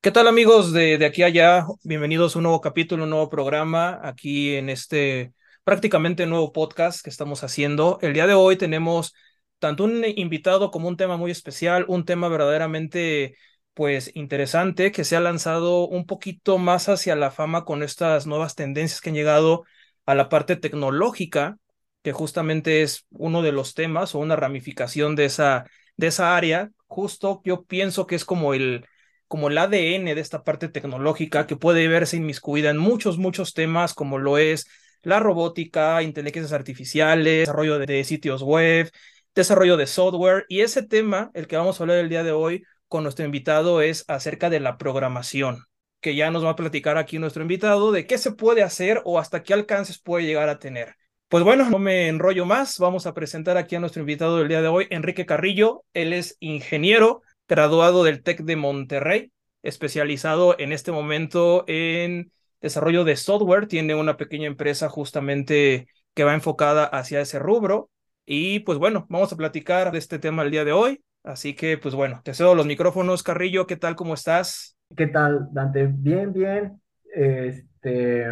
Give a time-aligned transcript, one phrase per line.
[0.00, 1.66] ¿Qué tal amigos de, de aquí allá?
[1.82, 5.32] Bienvenidos a un nuevo capítulo, un nuevo programa aquí en este
[5.64, 7.98] prácticamente nuevo podcast que estamos haciendo.
[8.00, 9.12] El día de hoy tenemos
[9.58, 13.36] tanto un invitado como un tema muy especial, un tema verdaderamente
[13.74, 18.54] pues interesante que se ha lanzado un poquito más hacia la fama con estas nuevas
[18.54, 19.64] tendencias que han llegado
[20.06, 21.58] a la parte tecnológica,
[22.02, 25.64] que justamente es uno de los temas o una ramificación de esa,
[25.96, 26.70] de esa área.
[26.86, 28.86] Justo yo pienso que es como el
[29.28, 33.94] como el ADN de esta parte tecnológica que puede verse inmiscuida en muchos, muchos temas
[33.94, 34.66] como lo es
[35.02, 38.90] la robótica, inteligencias artificiales, desarrollo de, sitios web,
[39.34, 40.44] desarrollo de software.
[40.48, 43.80] Y ese tema, el que vamos a hablar el día de hoy con nuestro invitado,
[43.82, 45.64] es acerca de la programación,
[46.00, 49.18] que ya nos va a platicar aquí nuestro invitado de qué se puede hacer o
[49.18, 50.96] hasta qué alcances puede llegar a tener.
[51.28, 54.62] Pues bueno, no me enrollo más, vamos a presentar aquí a nuestro invitado del día
[54.62, 55.84] de hoy, Enrique Carrillo.
[55.92, 63.16] Él es ingeniero, graduado del TEC de Monterrey, especializado en este momento en desarrollo de
[63.16, 63.66] software.
[63.66, 67.90] Tiene una pequeña empresa justamente que va enfocada hacia ese rubro.
[68.26, 71.02] Y pues bueno, vamos a platicar de este tema el día de hoy.
[71.24, 73.66] Así que pues bueno, te cedo los micrófonos, Carrillo.
[73.66, 73.96] ¿Qué tal?
[73.96, 74.76] ¿Cómo estás?
[74.96, 75.88] ¿Qué tal, Dante?
[75.90, 76.80] Bien, bien.
[77.14, 78.26] Este,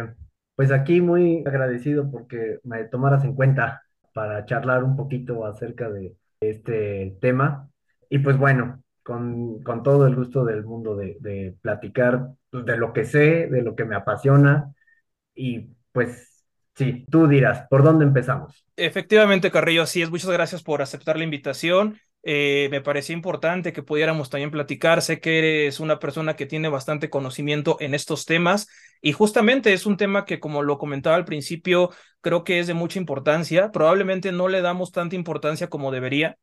[0.55, 6.15] pues aquí muy agradecido porque me tomaras en cuenta para charlar un poquito acerca de
[6.39, 7.69] este tema.
[8.09, 13.05] Y pues bueno, con, con todo el gusto del mundo de, platicar de lo que
[13.05, 14.73] sé, de lo que me apasiona
[15.33, 16.43] y pues
[16.75, 18.65] sí, tú dirás, ¿por dónde empezamos?
[18.75, 20.09] Efectivamente, Carrillo, así es.
[20.09, 21.97] Muchas gracias por aceptar la invitación.
[22.21, 25.01] Eh, me parecía importante que pudiéramos también platicar.
[25.01, 28.67] Sé que eres una persona que tiene bastante conocimiento en estos temas
[29.01, 32.73] y justamente es un tema que, como lo comentaba al principio, creo que es de
[32.73, 33.71] mucha importancia.
[33.71, 36.37] Probablemente no le damos tanta importancia como debería,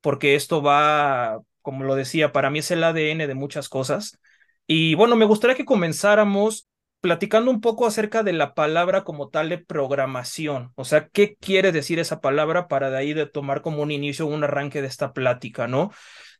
[0.00, 4.18] porque esto va como lo decía, para mí es el ADN de muchas cosas.
[4.66, 6.66] Y bueno, me gustaría que comenzáramos
[7.02, 10.72] platicando un poco acerca de la palabra como tal de programación.
[10.76, 14.24] O sea, ¿qué quiere decir esa palabra para de ahí de tomar como un inicio,
[14.24, 15.90] un arranque de esta plática, ¿no?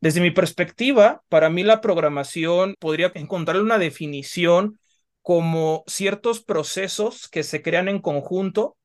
[0.00, 4.78] Desde mi perspectiva, para mí la programación podría encontrarle una definición
[5.20, 8.78] como ciertos procesos que se crean en conjunto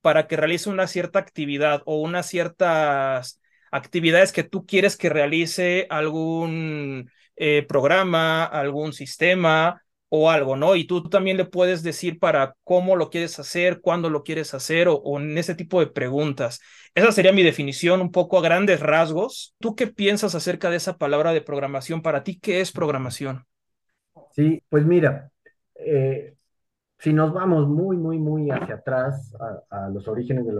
[0.00, 3.40] para que realice una cierta actividad o unas ciertas
[3.70, 10.74] actividades que tú quieres que realice algún eh, programa, algún sistema o algo, ¿no?
[10.74, 14.88] Y tú también le puedes decir para cómo lo quieres hacer, cuándo lo quieres hacer
[14.88, 16.60] o, en ese tipo de preguntas.
[16.94, 19.54] Esa sería mi definición un poco a grandes rasgos.
[19.58, 22.00] ¿Tú qué piensas acerca de esa palabra de programación?
[22.00, 23.44] Para ti, ¿qué es programación?
[24.34, 25.30] Sí, pues mira,
[25.74, 26.34] eh,
[26.98, 29.32] si nos vamos muy, muy, muy hacia atrás
[29.70, 30.52] a, los orígenes de,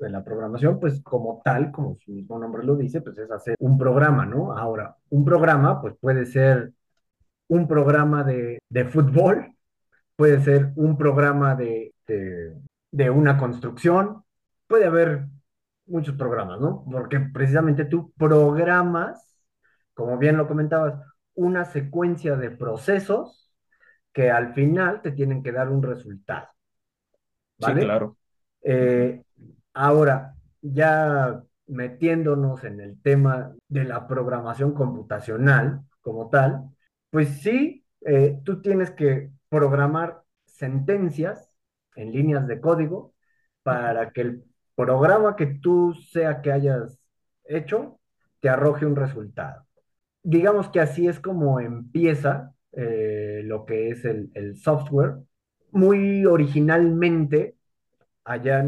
[0.00, 3.56] de, la programación, pues como tal, como su mismo nombre lo dice, pues es hacer
[3.60, 4.52] un programa, ¿no?
[4.56, 6.72] Ahora, un programa, pues puede ser
[7.48, 8.58] un programa de,
[8.90, 9.54] fútbol,
[10.16, 14.22] puede ser un programa de, de una construcción,
[14.66, 15.26] puede haber
[15.86, 16.84] muchos programas, ¿no?
[16.90, 19.40] Porque precisamente tú programas,
[19.94, 21.00] como bien lo comentabas,
[21.34, 23.45] una secuencia de procesos
[24.16, 26.48] que al final te tienen que dar un resultado.
[27.58, 27.80] ¿Vale?
[27.82, 28.16] Sí, claro.
[28.62, 29.22] Eh,
[29.74, 36.70] ahora, ya metiéndonos en el tema de la programación computacional como tal,
[37.10, 41.50] pues sí, eh, tú tienes que programar sentencias
[41.94, 43.12] en líneas de código
[43.62, 44.44] para que el
[44.74, 46.98] programa que tú sea que hayas
[47.44, 48.00] hecho
[48.40, 49.66] te arroje un resultado.
[50.22, 55.16] Digamos que así es como empieza eh, lo que es el, software.
[55.72, 57.56] Muy originalmente,
[58.24, 58.64] allá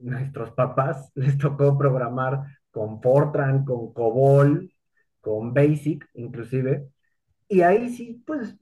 [0.00, 4.72] nuestros papás les tocó programar con Fortran, con COBOL,
[5.20, 6.88] con BASIC inclusive,
[7.48, 8.56] y ahí sí, pues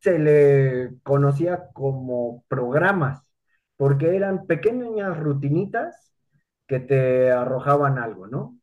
[0.00, 3.30] se le conocía como programas,
[3.76, 6.14] porque eran pequeñas rutinitas
[6.66, 8.58] que te arrojaban algo, ¿no?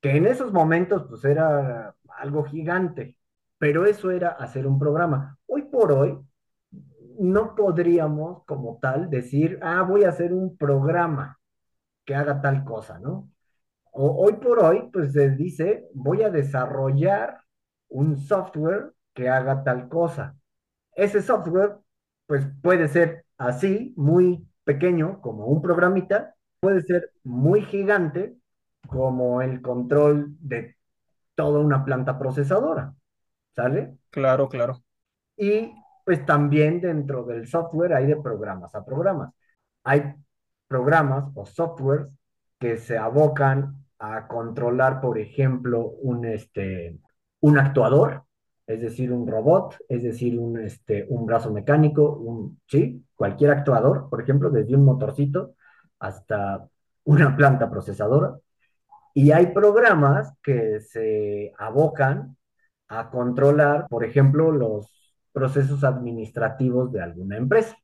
[0.00, 3.16] Que en esos momentos pues era algo gigante,
[3.62, 5.38] pero eso era hacer un programa.
[5.46, 6.18] Hoy por hoy
[7.20, 11.38] no podríamos como tal decir, ah, voy a hacer un programa
[12.04, 13.30] que haga tal cosa, ¿no?
[13.92, 17.38] hoy por hoy, pues se dice, voy a desarrollar
[17.88, 20.34] un software que haga tal cosa.
[20.96, 21.76] Ese software,
[22.26, 28.36] pues puede ser así, muy pequeño, como un programita, puede ser muy gigante,
[28.88, 30.76] como el control de
[31.36, 32.96] toda una planta procesadora.
[33.54, 33.96] ¿Sale?
[34.10, 34.82] Claro, claro.
[35.36, 35.72] Y
[36.04, 39.32] pues también dentro del software hay de programas a programas.
[39.84, 40.14] Hay
[40.66, 42.08] programas o softwares
[42.58, 46.98] que se abocan a controlar, por ejemplo, un, este,
[47.40, 48.24] un actuador,
[48.66, 53.04] es decir, un robot, es decir, un, este, un brazo mecánico, un, ¿sí?
[53.14, 55.54] cualquier actuador, por ejemplo, desde un motorcito
[55.98, 56.68] hasta
[57.04, 58.36] una planta procesadora.
[59.14, 62.36] Y hay programas que se abocan
[62.98, 64.86] a controlar, por ejemplo, los
[65.32, 67.76] procesos administrativos de alguna empresa.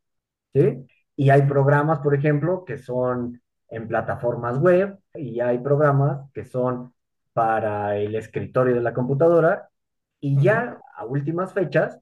[0.53, 0.87] ¿sí?
[1.17, 3.41] Y hay programas, por ejemplo, que son
[3.71, 6.93] en plataformas web y hay programas que son
[7.33, 9.69] para el escritorio de la computadora
[10.21, 11.99] y ya a últimas fechas,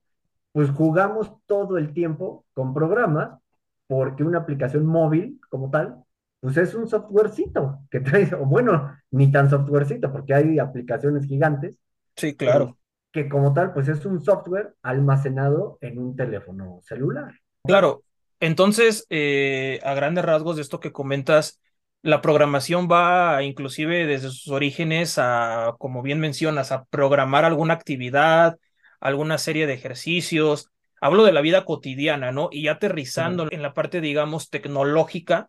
[0.53, 3.38] pues jugamos todo el tiempo con programas
[3.87, 6.03] porque una aplicación móvil como tal,
[6.41, 11.79] pues es un softwarecito que trae, o bueno, ni tan softwarecito porque hay aplicaciones gigantes.
[12.17, 12.76] Sí, claro.
[13.17, 17.33] Que como tal, pues es un software almacenado en un teléfono celular.
[17.65, 18.03] Claro,
[18.41, 21.59] entonces, eh, a grandes rasgos de esto que comentas,
[22.03, 28.59] la programación va inclusive desde sus orígenes a, como bien mencionas, a programar alguna actividad,
[29.01, 30.69] alguna serie de ejercicios.
[31.01, 32.51] Hablo de la vida cotidiana, ¿no?
[32.53, 35.49] Y aterrizando en la parte, digamos, tecnológica,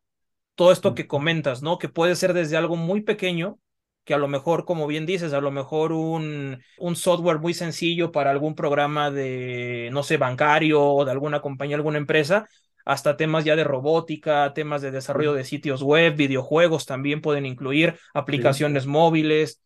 [0.55, 1.79] todo esto que comentas, ¿no?
[1.79, 3.59] Que puede ser desde algo muy pequeño,
[4.07, 8.13] que a lo mejor, como bien dices, a lo mejor un, un software muy sencillo
[8.13, 12.47] para algún programa de, no sé, bancario o de alguna compañía, alguna empresa,
[12.85, 17.99] hasta temas ya de robótica, temas de desarrollo de sitios web, videojuegos también pueden incluir,
[18.13, 19.61] aplicaciones móviles.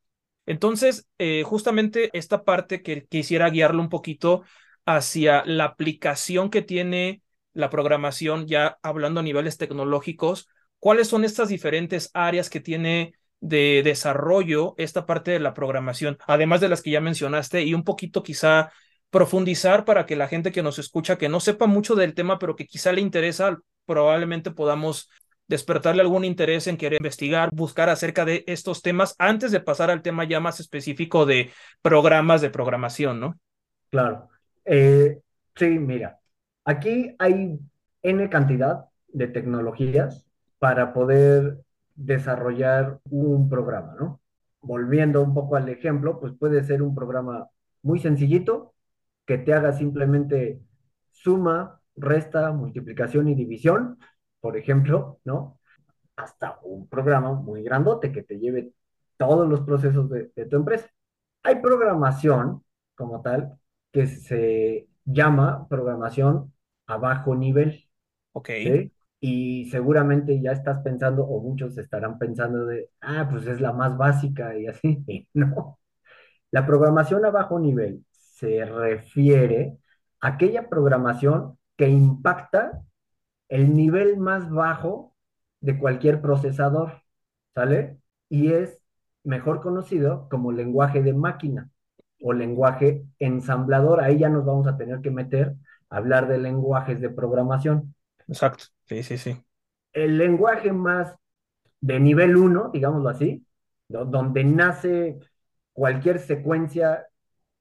[0.47, 4.41] Entonces, eh, justamente esta parte que quisiera guiarlo un poquito
[4.87, 7.21] hacia la aplicación que tiene
[7.53, 10.47] la programación, ya hablando a niveles tecnológicos,
[10.79, 16.61] cuáles son estas diferentes áreas que tiene de desarrollo esta parte de la programación, además
[16.61, 18.71] de las que ya mencionaste, y un poquito quizá
[19.09, 22.55] profundizar para que la gente que nos escucha, que no sepa mucho del tema, pero
[22.55, 25.09] que quizá le interesa, probablemente podamos
[25.47, 30.01] despertarle algún interés en querer investigar, buscar acerca de estos temas antes de pasar al
[30.01, 31.51] tema ya más específico de
[31.81, 33.37] programas de programación, ¿no?
[33.89, 34.29] Claro.
[34.63, 35.19] Eh,
[35.55, 36.19] sí, mira,
[36.63, 37.59] aquí hay
[38.01, 40.25] N cantidad de tecnologías
[40.57, 41.57] para poder
[42.05, 44.21] desarrollar un programa, ¿no?
[44.61, 47.49] Volviendo un poco al ejemplo, pues puede ser un programa
[47.83, 48.73] muy sencillito
[49.25, 50.61] que te haga simplemente
[51.11, 53.97] suma, resta, multiplicación y división,
[54.39, 55.59] por ejemplo, ¿no?
[56.15, 58.73] Hasta un programa muy grandote que te lleve
[59.17, 60.89] todos los procesos de, tu empresa.
[61.43, 62.63] Hay programación
[62.95, 63.57] como tal
[63.91, 66.53] que se llama programación
[66.87, 67.87] a bajo nivel.
[68.33, 68.49] Ok.
[69.21, 73.97] Y seguramente ya estás pensando, o muchos estarán pensando de, ah, pues es la más
[73.97, 75.05] básica y así.
[75.33, 75.79] No.
[76.51, 79.77] La programación a bajo nivel se refiere
[80.21, 82.83] a aquella programación que impacta
[83.49, 85.15] el nivel más bajo
[85.61, 87.01] de cualquier procesador,
[87.53, 87.99] ¿sale?
[88.29, 88.83] Y es
[89.23, 91.69] mejor conocido como lenguaje de máquina
[92.21, 94.01] o lenguaje ensamblador.
[94.01, 95.55] Ahí ya nos vamos a tener que meter
[95.89, 97.93] a hablar de lenguajes de programación.
[98.27, 99.45] Exacto, sí, sí, sí.
[99.93, 101.15] El lenguaje más
[101.79, 103.45] de nivel 1, digámoslo así,
[103.87, 105.19] donde nace
[105.71, 107.07] cualquier secuencia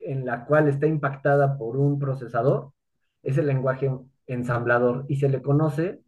[0.00, 2.72] en la cual está impactada por un procesador
[3.22, 3.90] es el lenguaje
[4.26, 6.00] ensamblador y se le conoce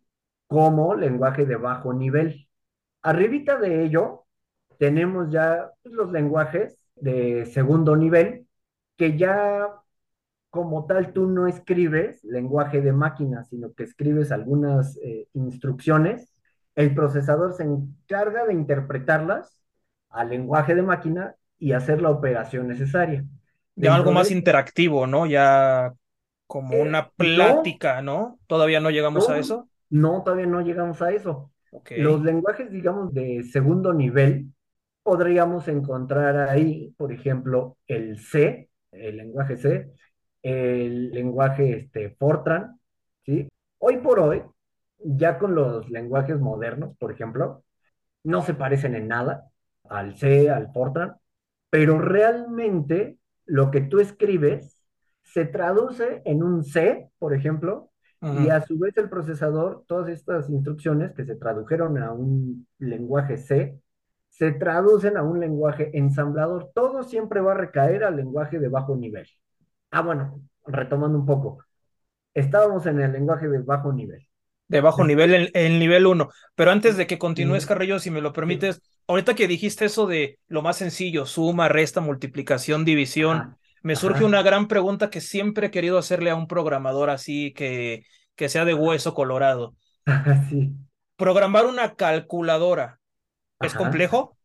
[0.48, 2.48] como lenguaje de bajo nivel.
[3.02, 4.24] Arribita de ello
[4.78, 8.48] tenemos ya los lenguajes de segundo nivel
[8.96, 9.81] que ya
[10.52, 16.30] como tal tú no escribes lenguaje de máquina, sino que escribes algunas eh, instrucciones.
[16.74, 19.62] El procesador se encarga de interpretarlas
[20.10, 23.24] al lenguaje de máquina y hacer la operación necesaria.
[23.76, 25.24] Ya algo más interactivo, ¿no?
[25.24, 25.94] Ya
[26.46, 29.70] como eh, una plática, no, ¿Todavía no llegamos a eso?
[29.88, 31.50] No, todavía no llegamos a eso.
[31.96, 34.52] Los lenguajes, digamos, de segundo nivel,
[35.02, 39.94] podríamos encontrar ahí, por ejemplo, el C, el lenguaje C,
[40.42, 42.78] el lenguaje este, Fortran,
[43.24, 43.48] ¿sí?
[43.78, 44.42] Hoy por hoy,
[44.98, 47.64] ya con los lenguajes modernos, por ejemplo,
[48.24, 49.50] no se parecen en nada
[49.88, 51.16] al C, al Fortran,
[51.70, 54.82] pero realmente lo que tú escribes
[55.22, 60.48] se traduce en un C, por ejemplo, y a su vez el procesador, todas estas
[60.48, 63.80] instrucciones que se tradujeron a un lenguaje C,
[64.28, 66.70] se traducen a un lenguaje ensamblador.
[66.72, 69.26] Todo siempre va a recaer al lenguaje de bajo nivel.
[69.92, 71.64] Ah, bueno, retomando un poco.
[72.34, 74.26] Estábamos en el lenguaje de bajo nivel.
[74.66, 76.30] De bajo nivel, el, el nivel 1.
[76.54, 80.38] Pero antes de que continúes, Carrillo, si me lo permites, ahorita que dijiste eso de
[80.48, 85.70] lo más sencillo, suma, resta, multiplicación, división, me surge una gran pregunta que siempre he
[85.70, 89.74] querido hacerle a un programador así que, que sea de hueso colorado.
[90.48, 90.72] Sí.
[91.16, 92.98] Programar una calculadora
[93.60, 94.36] es complejo.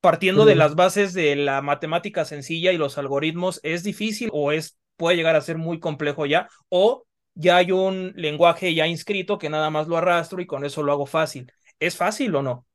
[0.00, 4.76] Partiendo de las bases de la matemática sencilla y los algoritmos, ¿es difícil o es
[4.96, 9.50] puede llegar a ser muy complejo ya, o ya hay un lenguaje ya inscrito que
[9.50, 11.50] nada más lo arrastro y con eso lo hago fácil.
[11.78, 12.66] ¿Es fácil o no?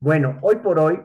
[0.00, 1.00] Bueno, hoy por hoy,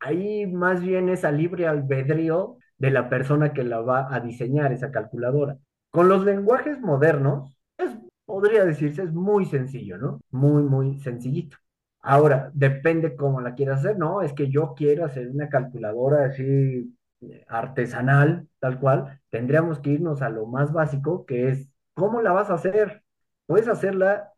[0.00, 4.72] ahí más bien es a libre albedrío de la persona que la va a diseñar
[4.72, 5.58] esa calculadora.
[5.90, 7.90] Con los lenguajes modernos, es,
[8.24, 10.20] podría decirse, es muy sencillo, ¿no?
[10.30, 11.56] Muy, muy sencillito.
[12.00, 14.22] Ahora, depende cómo la quieras hacer, ¿no?
[14.22, 19.20] Es que yo quiero hacer una calculadora así eh, artesanal, tal cual.
[19.32, 23.02] Tendríamos que irnos a lo más básico, que es, ¿cómo la vas a hacer?
[23.46, 24.30] Puedes hacerla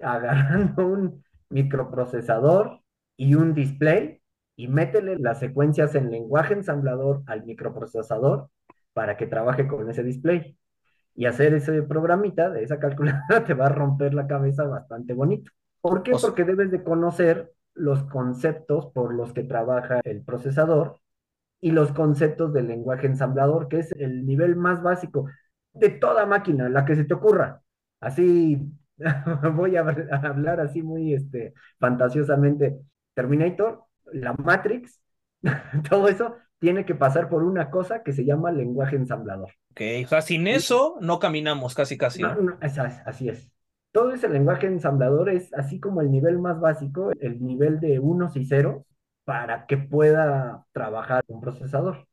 [0.00, 2.80] agarrando un microprocesador
[3.18, 4.22] y un display
[4.56, 8.48] y métele las secuencias en lenguaje ensamblador al microprocesador
[8.94, 10.56] para que trabaje con ese display.
[11.14, 15.52] Y hacer ese programita de esa calculadora te va a romper la cabeza bastante bonito.
[15.82, 16.12] ¿Por qué?
[16.12, 20.98] Porque debes de conocer los conceptos por los que trabaja el procesador
[21.60, 25.26] y los conceptos del lenguaje ensamblador, que es el nivel más básico
[25.72, 27.62] de toda máquina, la que se te ocurra.
[28.00, 28.58] Así
[29.54, 32.80] voy a hablar así muy este, fantasiosamente.
[33.14, 35.00] Terminator, la Matrix,
[35.88, 39.50] todo eso tiene que pasar por una cosa que se llama lenguaje ensamblador.
[39.70, 42.22] Ok, o sea, sin eso no caminamos casi casi.
[43.04, 43.50] así es
[43.92, 48.36] todo ese lenguaje ensamblador es así como el nivel más básico, el nivel de unos
[48.36, 48.84] y ceros,
[49.24, 52.06] para que pueda trabajar un procesador.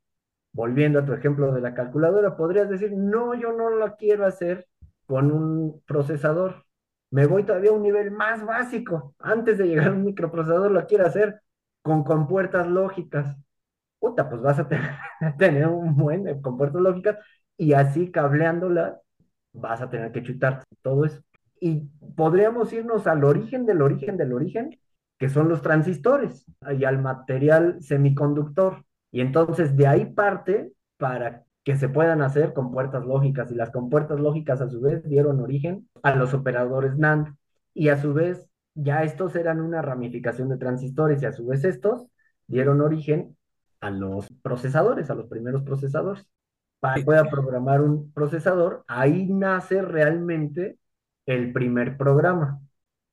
[0.54, 4.68] Volviendo a tu ejemplo de la calculadora, podrías decir, no, yo no lo quiero hacer
[5.06, 6.66] con un procesador.
[7.12, 9.16] Me voy todavía a un nivel más básico.
[9.20, 11.42] Antes de llegar a un microprocesador, lo quiero hacer
[11.82, 13.38] con compuertas lógicas.
[14.00, 14.68] Puta, pues vas a
[15.38, 17.18] tener, un buen de compuertas lógicas
[17.58, 19.02] y así cableándola
[19.54, 21.22] vas a tener que chutar todo eso
[21.60, 24.80] y podríamos irnos al origen del origen del origen,
[25.18, 26.46] que son los transistores,
[26.78, 28.86] y al material semiconductor.
[29.12, 34.20] Y entonces de ahí parte para que se puedan hacer compuertas lógicas, y las compuertas
[34.20, 37.36] lógicas a su vez dieron origen a los operadores NAND,
[37.74, 41.64] y a su vez ya estos eran una ramificación de transistores, y a su vez
[41.64, 42.08] estos
[42.48, 43.36] dieron origen
[43.82, 46.28] a los procesadores, a los primeros procesadores.
[46.80, 50.78] Para que pueda programar un procesador, ahí nace realmente
[51.26, 52.62] el primer programa,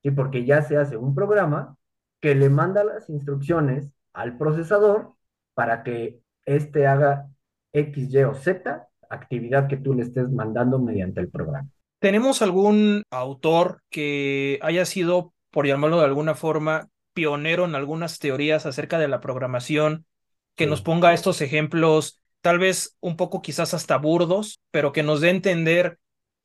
[0.02, 0.10] ¿sí?
[0.10, 1.76] Porque ya se hace un programa
[2.24, 5.12] que le manda las instrucciones al procesador
[5.52, 7.28] para que éste haga
[7.74, 11.68] X, Y o Z actividad que tú le estés mandando mediante el programa.
[11.98, 18.64] ¿Tenemos algún autor que haya sido, por llamarlo de alguna forma, pionero en algunas teorías
[18.64, 20.06] acerca de la programación,
[20.54, 25.20] que nos ponga estos ejemplos, tal vez un poco quizás hasta burdos, pero que nos
[25.20, 25.98] dé a entender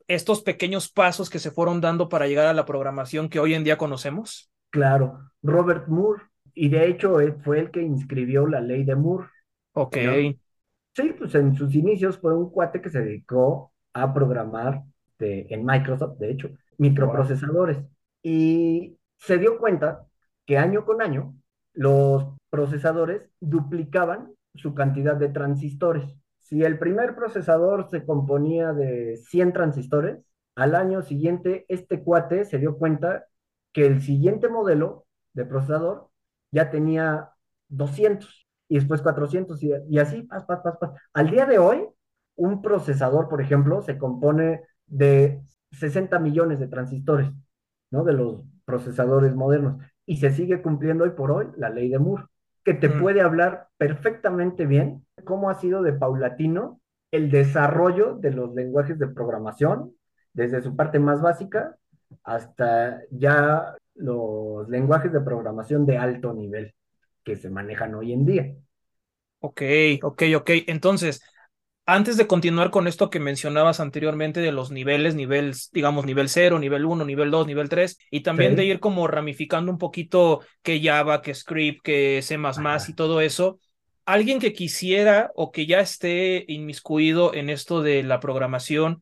[0.09, 3.63] estos pequeños pasos que se fueron dando para llegar a la programación que hoy en
[3.63, 4.49] día conocemos?
[4.69, 6.23] Claro, Robert Moore,
[6.53, 9.27] y de hecho fue el que inscribió la ley de Moore.
[9.73, 9.97] Ok.
[10.95, 14.83] Sí, pues en sus inicios fue un cuate que se dedicó a programar
[15.19, 17.77] en Microsoft, de hecho, microprocesadores.
[18.21, 20.05] Y se dio cuenta
[20.45, 21.35] que año con año
[21.73, 26.15] los procesadores duplicaban su cantidad de transistores.
[26.39, 30.17] Si el primer procesador se componía de 100 transistores,
[30.55, 33.25] al año siguiente este cuate se dio cuenta
[33.73, 36.09] que el siguiente modelo de procesador
[36.51, 37.31] ya tenía
[37.69, 40.91] 200 y después 400 y, así, pas, pas, pas, pas.
[41.13, 41.87] Al día de hoy,
[42.35, 47.31] un procesador, por ejemplo, se compone de 60 millones de transistores,
[47.91, 48.03] ¿no?
[48.03, 49.83] De los procesadores modernos.
[50.05, 52.25] Y se sigue cumpliendo hoy por hoy la ley de Moore
[52.63, 53.01] que te mm.
[53.01, 56.79] puede hablar perfectamente bien cómo ha sido de paulatino
[57.11, 59.93] el desarrollo de los lenguajes de programación,
[60.33, 61.75] desde su parte más básica
[62.23, 66.73] hasta ya los lenguajes de programación de alto nivel
[67.23, 68.55] que se manejan hoy en día.
[69.39, 69.61] Ok,
[70.01, 70.49] ok, ok.
[70.67, 71.21] Entonces,
[71.85, 76.59] antes de continuar con esto que mencionabas anteriormente de los niveles, nivel, digamos, nivel 0,
[76.59, 80.79] nivel 1, nivel 2, nivel 3, y también de ir como ramificando un poquito qué
[80.81, 82.37] Java, qué script, qué C++
[82.87, 83.59] y todo eso,
[84.05, 89.01] alguien que quisiera o que ya esté inmiscuido en esto de la programación,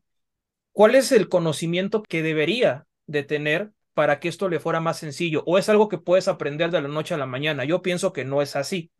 [0.72, 5.42] ¿cuál es el conocimiento que debería de tener para que esto le fuera más sencillo?
[5.46, 7.64] ¿O es algo que puedes aprender de la noche a la mañana?
[7.64, 8.92] Yo pienso que no es así,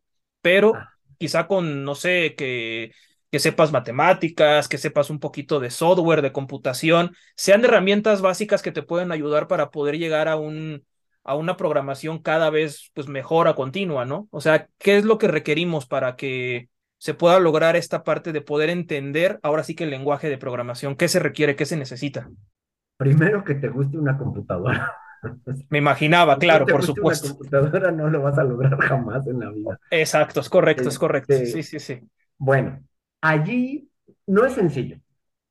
[0.42, 0.94] pero ah.
[1.18, 2.90] quizá con, no sé, que
[3.30, 8.72] que sepas matemáticas, que sepas un poquito de software, de computación, sean herramientas básicas que
[8.72, 10.84] te pueden ayudar para poder llegar a un
[11.24, 14.28] a una programación cada vez pues mejor a continua, ¿no?
[14.30, 18.40] O sea, ¿qué es lo que requerimos para que se pueda lograr esta parte de
[18.40, 20.96] poder entender ahora sí que el lenguaje de programación?
[20.96, 21.54] ¿Qué se requiere?
[21.54, 22.30] ¿Qué se necesita?
[22.99, 24.95] Primero que te guste una computadora.
[25.71, 27.28] Me imaginaba, claro, por supuesto.
[27.28, 29.81] Una computadora no lo vas a lograr jamás en la vida.
[29.90, 31.33] Exacto, es correcto, es correcto.
[31.33, 32.09] Este, sí, sí, sí.
[32.37, 32.83] Bueno,
[33.21, 33.88] allí
[34.26, 34.99] no es sencillo.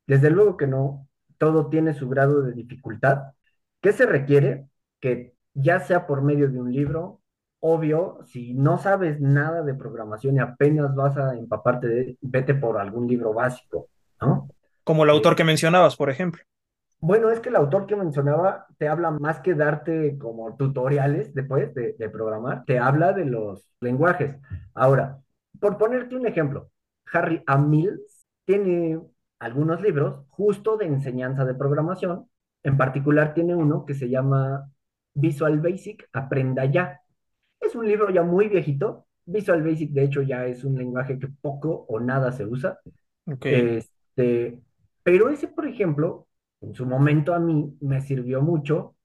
[0.05, 3.33] Desde luego que no, todo tiene su grado de dificultad.
[3.81, 4.67] ¿Qué se requiere?
[4.99, 7.21] Que ya sea por medio de un libro,
[7.59, 12.77] obvio, si no sabes nada de programación y apenas vas a empaparte de, vete por
[12.77, 13.87] algún libro básico,
[14.21, 14.49] ¿no?
[14.83, 16.43] Como el autor que mencionabas, por ejemplo.
[16.99, 21.73] Bueno, es que el autor que mencionaba te habla más que darte como tutoriales después
[21.75, 24.35] de, de programar, te habla de los lenguajes.
[24.73, 25.19] Ahora,
[25.59, 26.71] por ponerte un ejemplo,
[27.13, 27.57] Harry A.
[27.57, 28.99] Mills tiene
[29.39, 32.27] algunos libros justo de enseñanza de programación.
[32.63, 34.69] En particular tiene uno que se llama
[35.13, 37.01] Visual Basic, Aprenda Ya.
[37.59, 39.05] Es un libro ya muy viejito.
[39.25, 42.79] Visual Basic, de hecho, ya es un lenguaje que poco o nada se usa.
[43.25, 43.77] Okay.
[43.77, 44.59] Este,
[45.03, 46.26] pero ese, por ejemplo,
[46.61, 48.95] en su momento a mí me sirvió mucho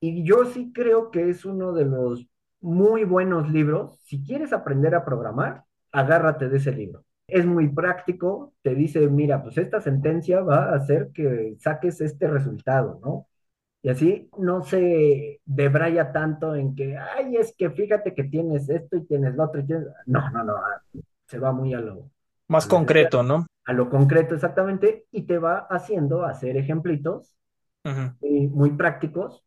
[0.00, 2.26] y yo sí creo que es uno de los
[2.60, 3.98] muy buenos libros.
[4.02, 7.04] Si quieres aprender a programar, agárrate de ese libro.
[7.26, 12.28] Es muy práctico, te dice, mira, pues esta sentencia va a hacer que saques este
[12.28, 13.28] resultado, ¿no?
[13.82, 18.96] Y así no se debraya tanto en que, ay, es que fíjate que tienes esto
[18.96, 19.60] y tienes lo otro.
[19.60, 19.86] Y tienes...
[20.06, 20.54] No, no, no,
[21.26, 22.10] se va muy a lo...
[22.50, 23.46] Más concreto, ¿no?
[23.64, 27.36] A lo concreto exactamente y te va haciendo hacer ejemplitos
[27.84, 28.16] uh -huh.
[28.20, 29.44] muy, muy, prácticos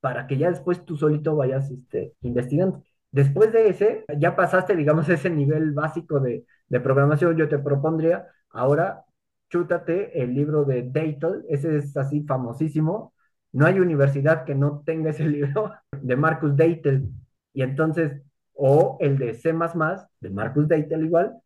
[0.00, 2.84] para que ya después tú solito vayas este, investigando.
[3.10, 8.28] Después de ese, ya pasaste, digamos, ese nivel básico de, de programación, yo te propondría,
[8.50, 9.04] ahora
[9.48, 13.12] chútate el libro de Dayton, ese es así famosísimo,
[13.50, 17.08] no hay universidad que no tenga ese libro de Marcus Deitel.
[17.52, 18.22] Y entonces,
[18.52, 19.52] o el de C,
[20.20, 21.40] de Marcus Deitel igual,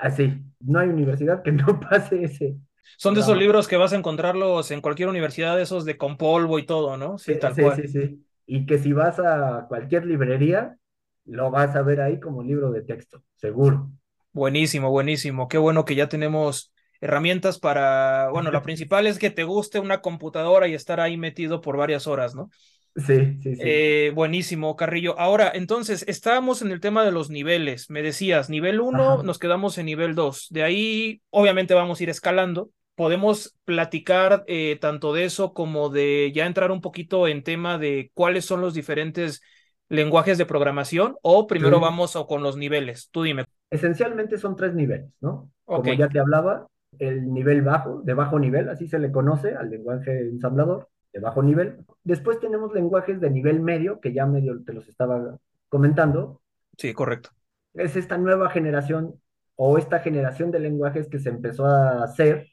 [0.00, 2.56] así, no hay universidad que no pase ese.
[2.96, 6.58] Son de esos libros que vas a encontrarlos en cualquier universidad, esos de con polvo
[6.58, 7.18] y todo, ¿no?
[7.18, 7.76] Sí, tal sí, cual.
[7.76, 8.26] Sí, sí.
[8.46, 10.78] Y que si vas a cualquier librería,
[11.24, 13.90] lo vas a ver ahí como libro de texto, seguro.
[14.32, 15.48] Buenísimo, buenísimo.
[15.48, 20.00] Qué bueno que ya tenemos herramientas para, bueno, la principal es que te guste una
[20.00, 22.50] computadora y estar ahí metido por varias horas, ¿no?
[22.96, 23.62] Sí, sí, sí.
[23.64, 25.18] Eh, buenísimo, Carrillo.
[25.18, 27.90] Ahora, entonces, estábamos en el tema de los niveles.
[27.90, 30.48] Me decías, nivel 1, nos quedamos en nivel 2.
[30.50, 32.70] De ahí, obviamente, vamos a ir escalando.
[32.94, 38.12] Podemos platicar eh, tanto de eso como de ya entrar un poquito en tema de
[38.14, 39.42] cuáles son los diferentes
[39.88, 41.82] lenguajes de programación o primero sí.
[41.82, 43.08] vamos o con los niveles.
[43.10, 43.46] Tú dime.
[43.70, 45.50] Esencialmente son tres niveles, ¿no?
[45.64, 45.94] Okay.
[45.94, 49.70] Como ya te hablaba, el nivel bajo, de bajo nivel, así se le conoce al
[49.70, 51.78] lenguaje ensamblador, de bajo nivel.
[52.02, 56.42] Después tenemos lenguajes de nivel medio, que ya medio te los estaba comentando.
[56.76, 57.30] Sí, correcto.
[57.72, 59.20] Es esta nueva generación
[59.56, 62.48] o esta generación de lenguajes que se empezó a hacer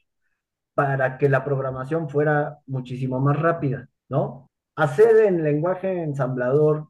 [0.74, 4.48] para que la programación fuera muchísimo más rápida, ¿no?
[4.76, 6.88] Hacer en lenguaje ensamblador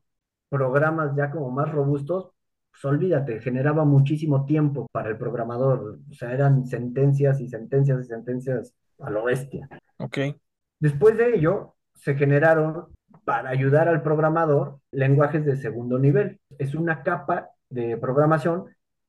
[0.51, 2.31] programas ya como más robustos,
[2.71, 8.09] pues olvídate, generaba muchísimo tiempo para el programador, o sea, eran sentencias y sentencias y
[8.09, 9.69] sentencias a lo bestia.
[9.99, 10.19] Ok.
[10.83, 12.89] Después de ello, se generaron,
[13.25, 16.41] para ayudar al programador, lenguajes de segundo nivel.
[16.59, 18.65] Es una capa de programación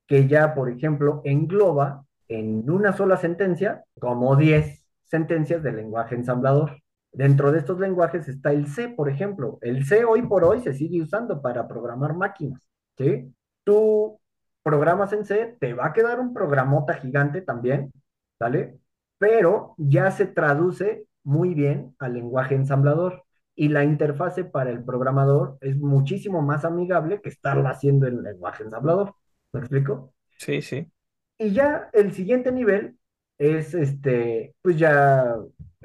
[0.06, 6.80] que ya, por ejemplo, engloba en una sola sentencia como 10 sentencias del lenguaje ensamblador.
[7.10, 9.58] Dentro de estos lenguajes está el C, por ejemplo.
[9.60, 12.62] El C hoy por hoy se sigue usando para programar máquinas,
[12.96, 13.34] ¿sí?
[13.64, 14.20] Tú
[14.62, 17.92] programas en C, te va a quedar un programota gigante también,
[18.38, 18.78] ¿vale?
[19.18, 23.24] Pero ya se traduce muy bien al lenguaje ensamblador
[23.56, 28.64] y la interfase para el programador es muchísimo más amigable que estarlo haciendo en lenguaje
[28.64, 29.14] ensamblador.
[29.52, 30.14] ¿Me explico?
[30.38, 30.90] Sí, sí.
[31.38, 32.98] Y ya el siguiente nivel
[33.38, 35.36] es este, pues ya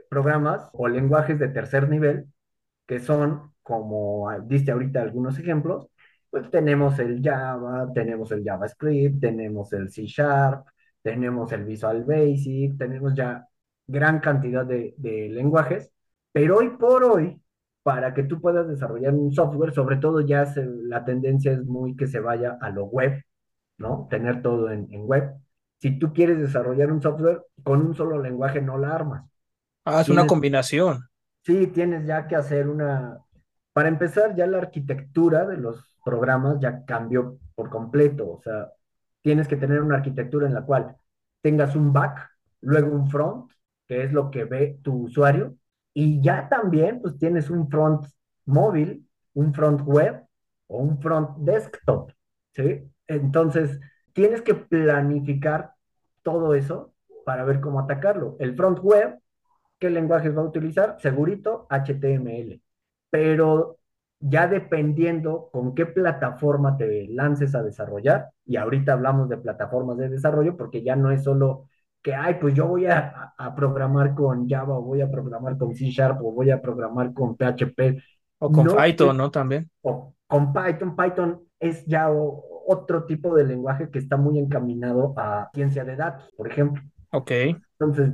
[0.09, 2.27] programas o lenguajes de tercer nivel,
[2.87, 5.89] que son, como diste ahorita algunos ejemplos,
[6.29, 10.67] pues tenemos el Java, tenemos el JavaScript, tenemos el C Sharp,
[11.01, 13.47] tenemos el Visual Basic, tenemos ya
[13.89, 15.91] gran cantidad de, de lenguajes,
[16.31, 17.41] pero hoy por hoy,
[17.83, 21.95] para que tú puedas desarrollar un software, sobre todo ya se, la tendencia es muy
[21.95, 23.23] que se vaya a lo web,
[23.77, 24.07] ¿no?
[24.09, 25.33] Tener todo en, en web.
[25.77, 29.25] Si tú quieres desarrollar un software, con un solo lenguaje no la armas.
[29.85, 31.09] Ah, es tienes, una combinación.
[31.43, 33.17] Sí, tienes ya que hacer una...
[33.73, 38.29] Para empezar, ya la arquitectura de los programas ya cambió por completo.
[38.29, 38.71] O sea,
[39.21, 40.95] tienes que tener una arquitectura en la cual
[41.41, 42.29] tengas un back,
[42.61, 43.49] luego un front,
[43.89, 45.57] que es lo que ve tu usuario,
[45.93, 48.05] y ya también pues tienes un front
[48.45, 50.23] móvil, un front web
[50.67, 52.11] o un front desktop,
[52.53, 52.83] ¿sí?
[53.07, 53.79] Entonces,
[54.13, 55.73] tienes que planificar
[56.23, 56.93] todo eso
[57.25, 58.37] para ver cómo atacarlo.
[58.39, 59.19] El front web
[59.79, 60.97] ¿Qué lenguajes va a utilizar?
[60.99, 62.61] Segurito HTML.
[63.09, 63.77] Pero
[64.19, 70.09] ya dependiendo con qué plataforma te lances a desarrollar, y ahorita hablamos de plataformas de
[70.09, 71.69] desarrollo porque ya no es solo
[72.01, 75.75] que, ay, pues yo voy a, a programar con Java o voy a programar con
[75.75, 78.01] C Sharp o voy a programar con PHP.
[78.39, 79.29] O con Python, ¿no?
[79.31, 79.69] También.
[79.81, 80.95] O con Python.
[80.95, 86.29] Python es ya otro tipo de lenguaje que está muy encaminado a ciencia de datos,
[86.37, 86.81] por ejemplo.
[87.11, 87.31] Ok.
[87.79, 88.13] Entonces,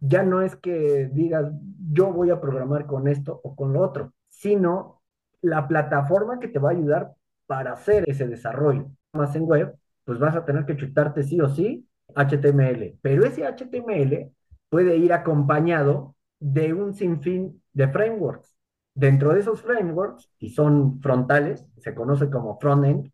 [0.00, 1.52] ya no es que digas,
[1.92, 5.00] yo voy a programar con esto o con lo otro, sino
[5.42, 7.12] la plataforma que te va a ayudar
[7.46, 8.90] para hacer ese desarrollo.
[9.12, 13.44] Más en web, pues vas a tener que chutarte sí o sí HTML, pero ese
[13.46, 14.32] HTML
[14.68, 18.56] puede ir acompañado de un sinfín de frameworks.
[18.94, 23.10] Dentro de esos frameworks, y son frontales, se conoce como frontend,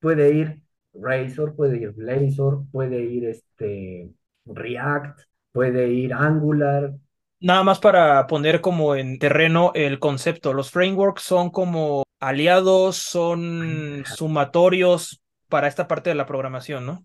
[0.00, 4.10] puede ir Razor, puede ir Blazor, puede ir este
[4.44, 5.20] React,
[5.52, 6.94] puede ir Angular.
[7.40, 14.04] Nada más para poner como en terreno el concepto, los frameworks son como aliados, son
[14.04, 17.04] sumatorios para esta parte de la programación, ¿no?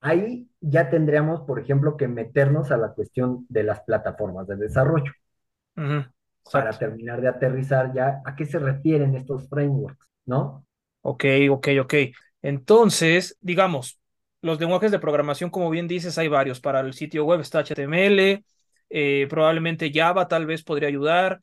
[0.00, 5.12] Ahí ya tendríamos, por ejemplo, que meternos a la cuestión de las plataformas de desarrollo.
[6.50, 10.64] para terminar de aterrizar ya a qué se refieren estos frameworks, ¿no?
[11.02, 11.94] Ok, ok, ok.
[12.42, 14.00] Entonces, digamos,
[14.40, 16.60] los lenguajes de programación, como bien dices, hay varios.
[16.60, 18.44] Para el sitio web está HTML,
[18.90, 21.40] eh, probablemente Java tal vez podría ayudar.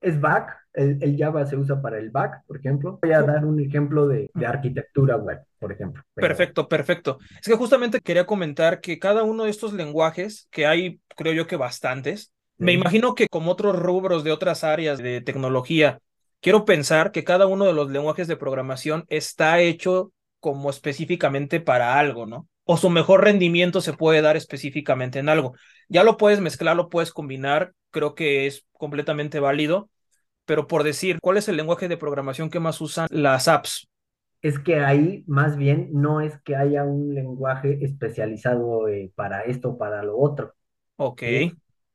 [0.00, 2.98] Es back, el, Java se usa para el back, por ejemplo.
[3.02, 6.02] Voy a dar un ejemplo de, arquitectura web, por ejemplo.
[6.14, 7.18] Perfecto, perfecto.
[7.40, 11.46] Es que justamente quería comentar que cada uno de estos lenguajes, que hay, creo yo
[11.46, 16.00] que bastantes, me imagino que como otros rubros de otras áreas de tecnología,
[16.40, 21.98] quiero pensar que cada uno de los lenguajes de programación está hecho como específicamente para
[21.98, 22.48] algo, ¿no?
[22.64, 25.54] O su mejor rendimiento se puede dar específicamente en algo.
[25.88, 29.88] Ya lo puedes mezclar, lo puedes combinar, creo que es completamente válido,
[30.44, 33.87] pero por decir, ¿cuál es el lenguaje de programación que más usan las apps?
[34.42, 39.70] Es que ahí más bien no es que haya un lenguaje especializado eh, para esto
[39.70, 40.54] o para lo otro.
[40.96, 41.22] Ok.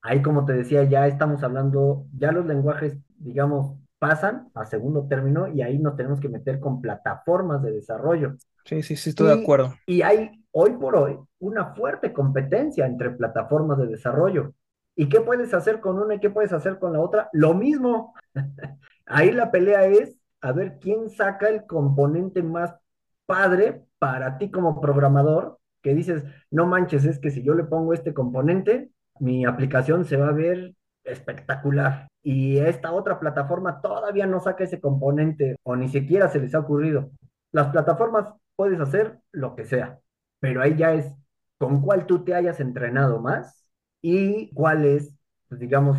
[0.02, 5.48] Ahí, como te decía, ya estamos hablando, ya los lenguajes, digamos, pasan a segundo término
[5.48, 8.36] y ahí nos tenemos que meter con plataformas de desarrollo.
[8.66, 9.74] Sí, sí, sí, estoy de acuerdo.
[9.86, 14.54] Y hay hoy por hoy una fuerte competencia entre plataformas de desarrollo.
[14.96, 17.30] ¿Y qué puedes hacer con una y qué puedes hacer con la otra?
[17.32, 18.14] Lo mismo.
[19.06, 22.76] ahí la pelea es a ver quién saca el componente más
[23.26, 27.94] padre para ti como programador, que dices, no manches, es que si yo le pongo
[27.94, 30.76] este componente, mi aplicación se va a ver
[31.06, 32.10] espectacular.
[32.22, 36.60] Y esta otra plataforma todavía no saca ese componente o ni siquiera se les ha
[36.60, 37.12] ocurrido.
[37.54, 40.00] Las plataformas puedes hacer lo que sea,
[40.40, 41.10] pero ahí ya es
[41.58, 43.66] con cuál tú te hayas entrenado más
[44.02, 45.16] y cuál es,
[45.48, 45.98] pues, digamos,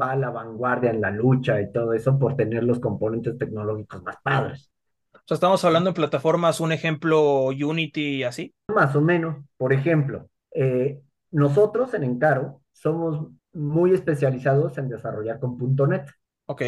[0.00, 4.02] va a la vanguardia en la lucha y todo eso por tener los componentes tecnológicos
[4.02, 4.70] más padres.
[5.12, 8.54] O sea, estamos hablando de plataformas, un ejemplo Unity y así.
[8.68, 9.36] Más o menos.
[9.56, 15.56] Por ejemplo, eh, nosotros en Encaro somos muy especializados en desarrollar con
[15.88, 16.08] .NET.
[16.46, 16.62] Ok.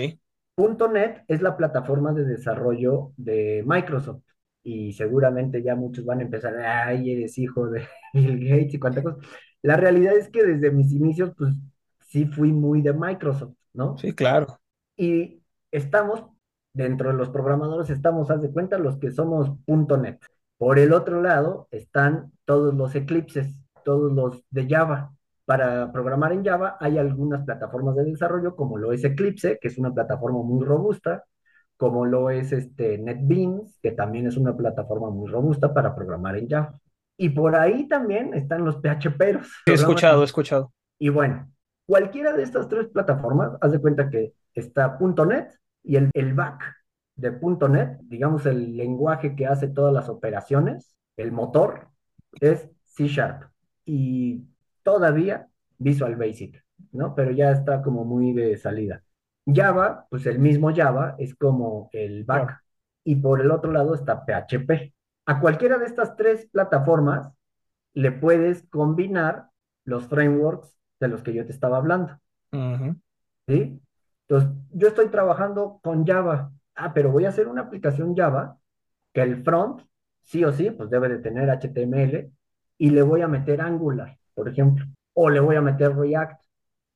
[0.57, 4.23] .NET es la plataforma de desarrollo de Microsoft
[4.63, 9.05] y seguramente ya muchos van a empezar, ay, eres hijo de Bill Gates y cuántas
[9.05, 9.27] cosas.
[9.63, 11.53] La realidad es que desde mis inicios, pues
[12.07, 13.97] sí fui muy de Microsoft, ¿no?
[13.99, 14.59] Sí, claro.
[14.97, 16.25] Y estamos,
[16.73, 20.21] dentro de los programadores, estamos, haz de cuenta, los que somos .NET.
[20.59, 25.13] Por el otro lado están todos los eclipses, todos los de Java.
[25.45, 29.79] Para programar en Java hay algunas plataformas de desarrollo, como lo es Eclipse, que es
[29.79, 31.25] una plataforma muy robusta,
[31.77, 36.49] como lo es este NetBeans, que también es una plataforma muy robusta para programar en
[36.49, 36.81] Java.
[37.19, 39.63] Y por ahí también están los PHPeros.
[39.67, 40.73] He escuchado, he escuchado.
[40.99, 41.51] Y bueno,
[41.87, 46.63] cualquiera de estas tres plataformas, haz de cuenta que está .NET y el, el back
[47.15, 51.89] de .NET, digamos el lenguaje que hace todas las operaciones, el motor,
[52.41, 53.51] es C Sharp.
[53.85, 54.45] Y
[54.83, 57.15] todavía Visual Basic, ¿no?
[57.15, 59.03] Pero ya está como muy de salida.
[59.47, 62.61] Java, pues el mismo Java es como el back.
[63.05, 64.93] Y por el otro lado está PHP.
[65.27, 67.31] A cualquiera de estas tres plataformas
[67.95, 69.49] le puedes combinar
[69.85, 72.19] los frameworks de los que yo te estaba hablando.
[73.47, 73.81] ¿Sí?
[74.29, 76.53] Entonces, yo estoy trabajando con Java.
[76.75, 78.59] Ah, pero voy a hacer una aplicación Java
[79.13, 79.83] que el front,
[80.23, 82.31] sí o sí, pues debe de tener HTML
[82.79, 86.43] y le voy a meter Angular por ejemplo, o le voy a meter React,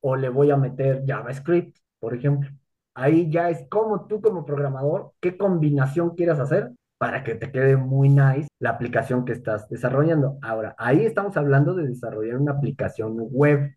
[0.01, 2.51] o le voy a meter JavaScript, por ejemplo.
[2.93, 7.77] Ahí ya es como tú como programador, qué combinación quieras hacer para que te quede
[7.77, 10.37] muy nice la aplicación que estás desarrollando.
[10.43, 13.75] Ahora, ahí estamos hablando de desarrollar una aplicación web.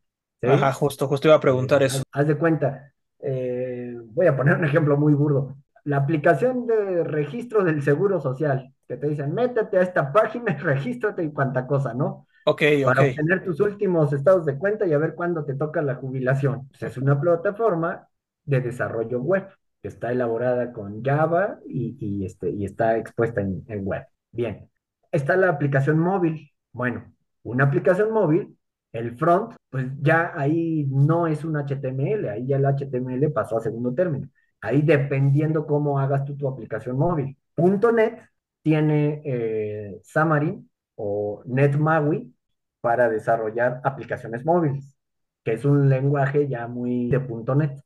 [0.49, 2.03] Ajá, justo, justo iba a preguntar eh, eso.
[2.13, 5.57] Haz, de cuenta, eh, voy a poner un ejemplo muy burdo.
[5.85, 11.23] La aplicación de registro del seguro social, que te dicen, métete a esta página, regístrate
[11.23, 12.27] y cuánta cosa, ¿no?
[12.47, 12.85] Ok, ok.
[12.85, 16.69] para obtener tus últimos estados de cuenta y a ver cuándo te toca la jubilación.
[16.69, 18.09] Pues es una plataforma
[18.45, 19.49] de desarrollo web
[19.81, 24.05] que está elaborada con Java y, y, este, y está expuesta en, en web.
[24.31, 24.69] Bien,
[25.13, 26.53] está la aplicación móvil.
[26.73, 28.57] Bueno, una aplicación móvil,
[28.95, 33.61] el front, pues ya ahí no es un HTML, ahí ya el HTML pasó a
[33.61, 34.29] segundo término.
[34.61, 37.37] Ahí dependiendo cómo hagas tú tu aplicación móvil.
[37.57, 38.21] .NET
[38.63, 42.35] tiene eh, Xamarin o NetMAUI
[42.81, 44.97] para desarrollar aplicaciones móviles,
[45.43, 47.19] que es un lenguaje ya muy de
[47.57, 47.83] .NET.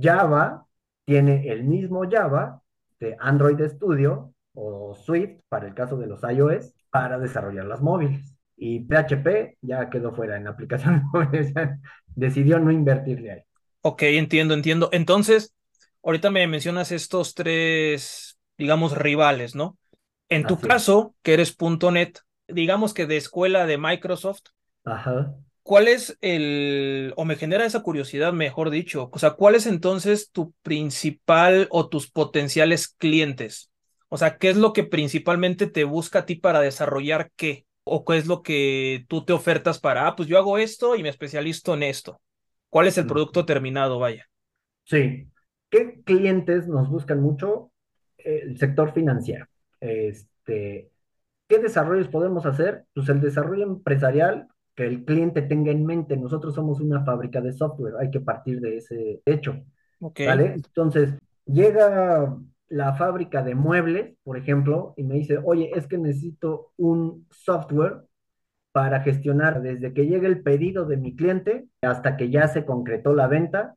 [0.00, 0.66] Java
[1.04, 2.62] tiene el mismo Java
[3.00, 8.31] de Android Studio o Swift para el caso de los iOS para desarrollar las móviles.
[8.64, 11.52] Y PHP ya quedó fuera en aplicaciones móviles,
[12.14, 13.40] decidió no invertirle ahí.
[13.80, 14.88] Ok, entiendo, entiendo.
[14.92, 15.54] Entonces,
[16.02, 19.76] ahorita me mencionas estos tres, digamos, rivales, ¿no?
[20.28, 20.82] En tu Así es.
[20.82, 24.42] caso, que eres .NET, digamos que de escuela de Microsoft,
[24.84, 25.34] Ajá.
[25.62, 30.30] ¿cuál es el, o me genera esa curiosidad, mejor dicho, o sea, cuál es entonces
[30.30, 33.70] tu principal o tus potenciales clientes?
[34.08, 37.66] O sea, ¿qué es lo que principalmente te busca a ti para desarrollar qué?
[37.84, 41.02] ¿O qué es lo que tú te ofertas para, ah, pues yo hago esto y
[41.02, 42.20] me especializo en esto?
[42.68, 44.28] ¿Cuál es el producto terminado, vaya?
[44.84, 45.28] Sí.
[45.68, 47.70] ¿Qué clientes nos buscan mucho?
[48.18, 49.46] El sector financiero.
[49.80, 50.90] Este,
[51.48, 52.84] ¿qué desarrollos podemos hacer?
[52.94, 56.16] Pues el desarrollo empresarial que el cliente tenga en mente.
[56.16, 59.62] Nosotros somos una fábrica de software, hay que partir de ese hecho,
[60.00, 60.54] ¿vale?
[60.54, 61.14] Entonces,
[61.44, 62.36] llega
[62.72, 68.04] la fábrica de muebles, por ejemplo, y me dice, oye, es que necesito un software
[68.72, 73.14] para gestionar desde que llega el pedido de mi cliente hasta que ya se concretó
[73.14, 73.74] la venta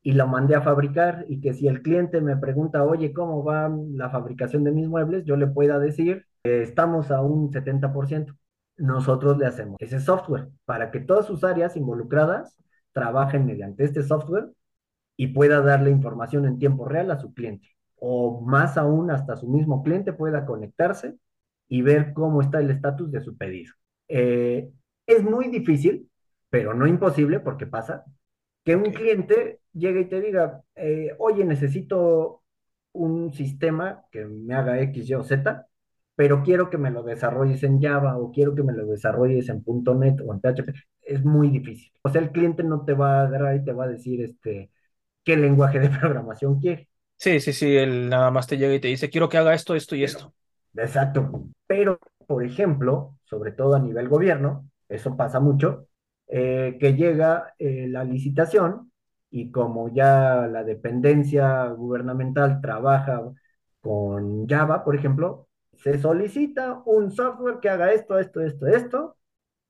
[0.00, 3.68] y lo mandé a fabricar y que si el cliente me pregunta, oye, ¿cómo va
[3.68, 5.24] la fabricación de mis muebles?
[5.24, 8.36] Yo le pueda decir, estamos a un 70%.
[8.76, 12.56] Nosotros le hacemos ese software para que todas sus áreas involucradas
[12.92, 14.52] trabajen mediante este software
[15.16, 17.75] y pueda darle información en tiempo real a su cliente.
[17.98, 21.16] O más aún, hasta su mismo cliente pueda conectarse
[21.68, 23.72] y ver cómo está el estatus de su pedido.
[24.08, 24.70] Eh,
[25.06, 26.10] es muy difícil,
[26.50, 28.04] pero no imposible, porque pasa,
[28.64, 32.42] que un cliente llegue y te diga, eh, oye, necesito
[32.92, 35.66] un sistema que me haga X, Y o Z,
[36.14, 39.62] pero quiero que me lo desarrolles en Java o quiero que me lo desarrolles en
[39.66, 40.72] .NET o en PHP.
[41.02, 41.92] Es muy difícil.
[42.02, 44.70] O sea, el cliente no te va a agarrar y te va a decir este,
[45.24, 46.88] qué lenguaje de programación quiere.
[47.18, 49.74] Sí, sí, sí, él nada más te llega y te dice, quiero que haga esto,
[49.74, 50.32] esto y esto.
[50.74, 51.44] Exacto.
[51.66, 55.88] Pero, por ejemplo, sobre todo a nivel gobierno, eso pasa mucho,
[56.28, 58.92] eh, que llega eh, la licitación
[59.30, 63.22] y como ya la dependencia gubernamental trabaja
[63.80, 69.16] con Java, por ejemplo, se solicita un software que haga esto, esto, esto, esto,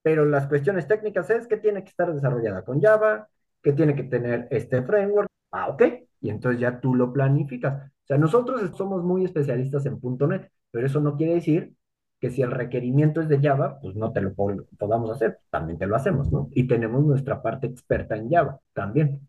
[0.03, 3.29] pero las cuestiones técnicas es que tiene que estar desarrollada con Java,
[3.63, 5.29] que tiene que tener este framework.
[5.53, 5.83] Ah, ok.
[6.21, 7.91] Y entonces ya tú lo planificas.
[8.05, 11.75] O sea, nosotros somos muy especialistas en .NET, pero eso no quiere decir
[12.21, 15.79] que si el requerimiento es de Java, pues no te lo po- podamos hacer, también
[15.79, 16.49] te lo hacemos, ¿no?
[16.53, 19.29] Y tenemos nuestra parte experta en Java también.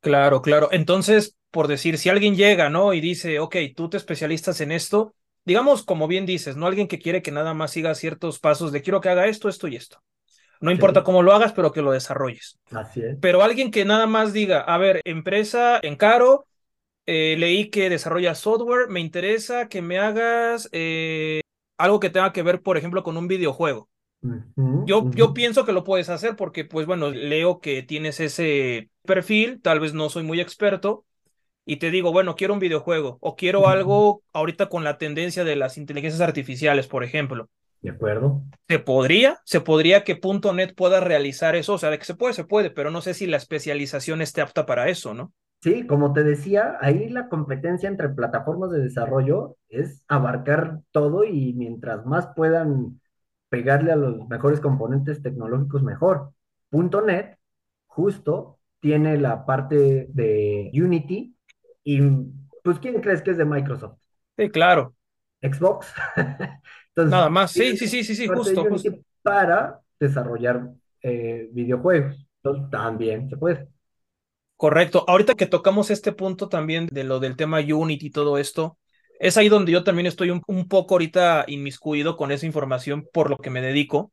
[0.00, 0.68] Claro, claro.
[0.72, 2.92] Entonces, por decir, si alguien llega, ¿no?
[2.94, 6.66] Y dice, ok, tú te especialistas en esto, digamos, como bien dices, ¿no?
[6.66, 9.66] Alguien que quiere que nada más siga ciertos pasos de quiero que haga esto, esto
[9.68, 10.00] y esto.
[10.60, 12.58] No importa cómo lo hagas, pero que lo desarrolles.
[12.72, 13.18] así es.
[13.20, 16.46] Pero alguien que nada más diga, a ver, empresa Encaro,
[17.06, 21.42] eh, leí que desarrolla software, me interesa que me hagas eh,
[21.78, 23.88] algo que tenga que ver, por ejemplo, con un videojuego.
[24.84, 29.60] Yo, yo pienso que lo puedes hacer porque, pues bueno, leo que tienes ese perfil,
[29.62, 31.04] tal vez no soy muy experto,
[31.66, 35.56] y te digo, bueno, quiero un videojuego o quiero algo ahorita con la tendencia de
[35.56, 37.50] las inteligencias artificiales, por ejemplo.
[37.82, 38.42] ¿De acuerdo?
[38.68, 39.38] ¿Se podría?
[39.44, 40.18] ¿Se podría que
[40.54, 41.74] .NET pueda realizar eso?
[41.74, 44.40] O sea, de que se puede, se puede, pero no sé si la especialización esté
[44.40, 45.32] apta para eso, ¿no?
[45.62, 51.54] Sí, como te decía, ahí la competencia entre plataformas de desarrollo es abarcar todo y
[51.54, 53.00] mientras más puedan
[53.48, 56.32] pegarle a los mejores componentes tecnológicos, mejor.
[56.68, 57.38] Punto .NET
[57.86, 61.34] justo tiene la parte de Unity
[61.82, 62.00] y
[62.62, 63.98] pues ¿quién crees que es de Microsoft?
[64.36, 64.94] Sí, claro.
[65.40, 65.92] Xbox.
[67.04, 67.52] Nada más.
[67.52, 68.66] Sí, sí, sí, sí, sí, justo,
[69.22, 70.70] para desarrollar
[71.02, 72.26] eh, videojuegos.
[72.42, 73.68] Entonces, también se puede.
[74.56, 75.04] Correcto.
[75.06, 78.78] Ahorita que tocamos este punto también de lo del tema Unity y todo esto,
[79.20, 83.28] es ahí donde yo también estoy un, un poco ahorita inmiscuido con esa información por
[83.30, 84.12] lo que me dedico.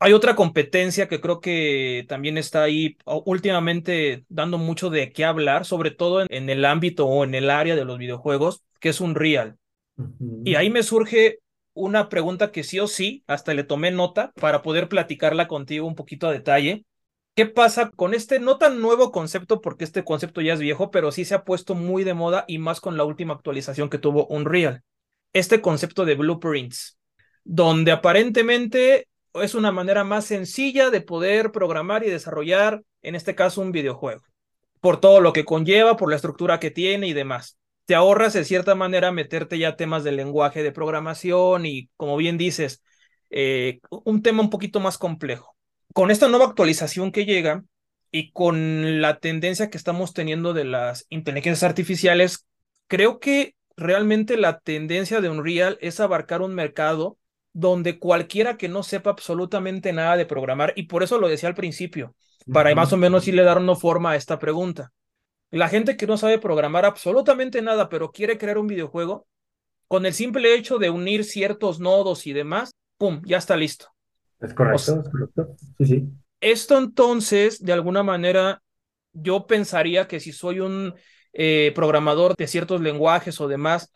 [0.00, 5.64] Hay otra competencia que creo que también está ahí últimamente dando mucho de qué hablar,
[5.66, 9.00] sobre todo en, en el ámbito o en el área de los videojuegos, que es
[9.00, 9.58] Unreal.
[10.44, 10.56] Y Ujú.
[10.56, 11.38] ahí me surge
[11.74, 15.94] una pregunta que sí o sí, hasta le tomé nota para poder platicarla contigo un
[15.94, 16.84] poquito a detalle.
[17.34, 21.12] ¿Qué pasa con este no tan nuevo concepto, porque este concepto ya es viejo, pero
[21.12, 24.26] sí se ha puesto muy de moda y más con la última actualización que tuvo
[24.26, 24.82] Unreal?
[25.32, 26.98] Este concepto de blueprints,
[27.42, 33.62] donde aparentemente es una manera más sencilla de poder programar y desarrollar, en este caso,
[33.62, 34.22] un videojuego,
[34.80, 38.44] por todo lo que conlleva, por la estructura que tiene y demás te ahorras de
[38.44, 42.82] cierta manera meterte ya temas de lenguaje de programación y, como bien dices,
[43.30, 45.56] eh, un tema un poquito más complejo.
[45.92, 47.64] Con esta nueva actualización que llega
[48.10, 52.46] y con la tendencia que estamos teniendo de las inteligencias artificiales,
[52.86, 57.18] creo que realmente la tendencia de Unreal es abarcar un mercado
[57.54, 61.54] donde cualquiera que no sepa absolutamente nada de programar, y por eso lo decía al
[61.54, 62.14] principio,
[62.50, 64.90] para más o menos irle dar una forma a esta pregunta.
[65.52, 69.26] La gente que no sabe programar absolutamente nada, pero quiere crear un videojuego,
[69.86, 73.20] con el simple hecho de unir ciertos nodos y demás, ¡pum!
[73.26, 73.88] Ya está listo.
[74.40, 75.54] Es correcto, es correcto.
[75.76, 76.08] Sí, sí.
[76.40, 78.62] Esto entonces, de alguna manera,
[79.12, 80.94] yo pensaría que si soy un
[81.34, 83.92] eh, programador de ciertos lenguajes o demás,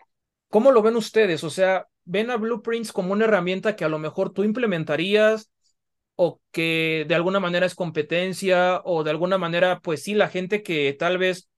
[0.51, 1.43] ¿cómo lo ven ustedes?
[1.43, 5.51] O sea, ¿ven a Blueprints como una herramienta que a lo mejor tú implementarías
[6.17, 10.63] o que de alguna manera es competencia o de alguna manera, pues sí, la gente
[10.63, 11.49] que tal vez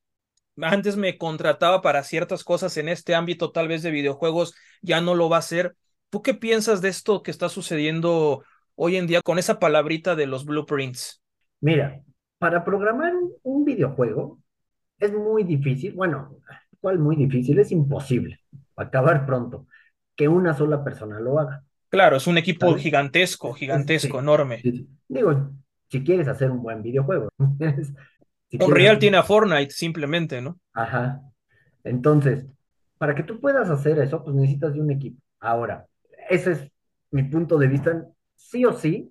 [0.60, 5.14] antes me contrataba para ciertas cosas en este ámbito, tal vez de videojuegos, ya no
[5.14, 5.76] lo va a hacer.
[6.10, 8.42] ¿Tú qué piensas de esto que está sucediendo
[8.74, 11.22] hoy en día con esa palabrita de los blueprints?
[11.60, 12.02] Mira,
[12.38, 14.40] para programar un videojuego
[14.98, 16.36] es muy difícil, bueno,
[16.80, 17.58] ¿cuál muy difícil?
[17.58, 18.40] Es imposible,
[18.76, 19.66] acabar pronto,
[20.16, 21.64] que una sola persona lo haga.
[21.88, 24.60] Claro, es un equipo gigantesco, gigantesco, enorme.
[25.08, 25.50] Digo,
[25.88, 27.28] si quieres hacer un buen videojuego.
[28.48, 30.58] si Unreal tiene a Fortnite, simplemente, ¿no?
[30.74, 31.22] Ajá.
[31.84, 32.46] Entonces,
[32.98, 35.20] para que tú puedas hacer eso, pues necesitas de un equipo.
[35.40, 35.86] Ahora,
[36.28, 36.70] ese es
[37.10, 39.10] mi punto de vista, sí o sí,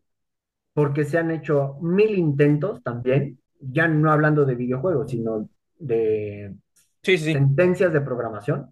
[0.74, 6.54] porque se han hecho mil intentos también, ya no hablando de videojuegos, sino de
[7.02, 8.72] sentencias de programación.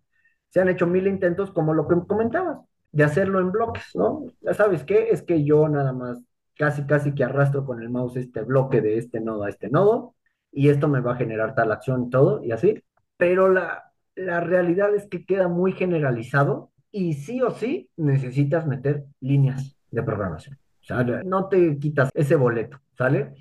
[0.49, 2.59] Se han hecho mil intentos, como lo que comentabas
[2.95, 4.25] de hacerlo en bloques, ¿no?
[4.39, 6.21] Ya sabes qué, es que yo nada más
[6.57, 10.15] casi casi que arrastro con el mouse este bloque de este nodo a este nodo
[10.49, 12.81] y esto me va a generar tal acción y todo y así,
[13.17, 19.03] pero la, la realidad es que queda muy generalizado y sí o sí necesitas meter
[19.19, 20.57] líneas de programación.
[20.89, 23.33] O no te quitas ese boleto, ¿sale?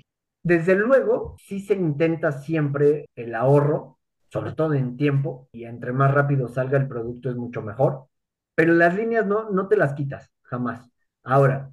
[0.43, 6.13] Desde luego, sí se intenta siempre el ahorro, sobre todo en tiempo, y entre más
[6.13, 8.07] rápido salga el producto es mucho mejor.
[8.55, 10.89] Pero las líneas no, no te las quitas, jamás.
[11.23, 11.71] Ahora,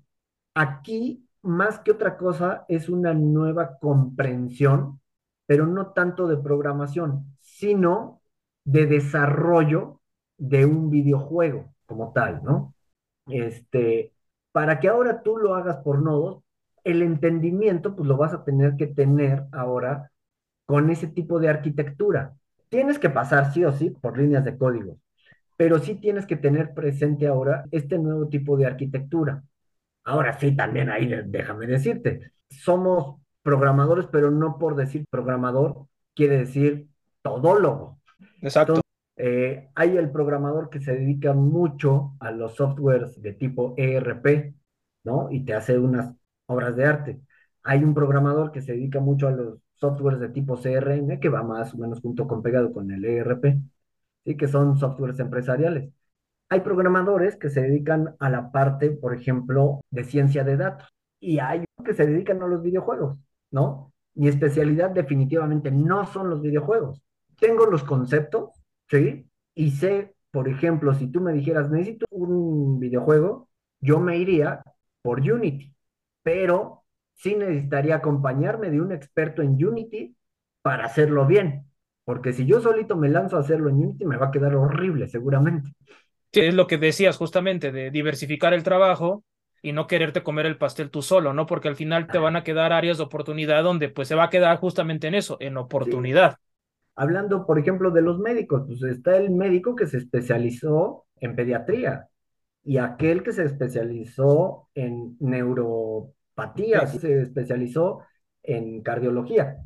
[0.55, 5.01] aquí, más que otra cosa, es una nueva comprensión,
[5.47, 8.23] pero no tanto de programación, sino
[8.65, 10.01] de desarrollo
[10.39, 12.75] de un videojuego como tal, ¿no?
[13.27, 14.13] Este,
[14.53, 16.43] para que ahora tú lo hagas por nodos,
[16.85, 20.11] el entendimiento, pues lo vas a tener que tener ahora
[20.67, 22.35] con ese tipo de arquitectura.
[22.69, 24.99] Tienes que pasar sí o sí por líneas de código
[25.57, 29.43] pero sí tienes que tener presente ahora este nuevo tipo de arquitectura.
[30.05, 36.89] Ahora sí, también ahí déjame decirte, somos programadores, pero no por decir programador quiere decir
[37.23, 38.01] todólogo.
[38.41, 38.81] Exacto.
[39.17, 44.55] Eh, hay el programador que se dedica mucho a los softwares de tipo ERP,
[45.05, 45.29] ¿no?
[45.31, 46.15] Y te hace unas
[46.47, 47.21] obras de arte.
[47.63, 51.43] Hay un programador que se dedica mucho a los softwares de tipo CRM, que va
[51.43, 53.59] más o menos junto con pegado con el ERP.
[54.25, 54.37] ¿Sí?
[54.37, 55.93] que son softwares empresariales.
[56.49, 60.89] Hay programadores que se dedican a la parte, por ejemplo, de ciencia de datos
[61.21, 63.19] y hay que se dedican a los videojuegos,
[63.51, 63.93] ¿no?
[64.15, 67.03] Mi especialidad definitivamente no son los videojuegos.
[67.41, 68.51] Tengo los conceptos,
[68.91, 69.27] ¿sí?
[69.55, 73.49] Y sé, por ejemplo, si tú me dijeras, necesito un videojuego,
[73.81, 74.63] yo me iría
[75.03, 75.75] por Unity,
[76.23, 80.17] pero sí necesitaría acompañarme de un experto en Unity
[80.63, 81.72] para hacerlo bien.
[82.05, 85.09] Porque si yo solito me lanzo a hacerlo en Unity, me va a quedar horrible,
[85.09, 85.71] seguramente.
[86.33, 89.23] Sí, es lo que decías justamente, de diversificar el trabajo
[89.63, 91.47] y no quererte comer el pastel tú solo, ¿no?
[91.47, 94.31] Porque al final te van a quedar áreas de oportunidad donde pues se va a
[94.31, 96.37] quedar justamente en eso, en oportunidad.
[96.97, 102.09] Hablando, por ejemplo, de los médicos, pues está el médico que se especializó en pediatría
[102.65, 108.01] y aquel que se especializó en neuropatía, se especializó
[108.43, 109.59] en cardiología.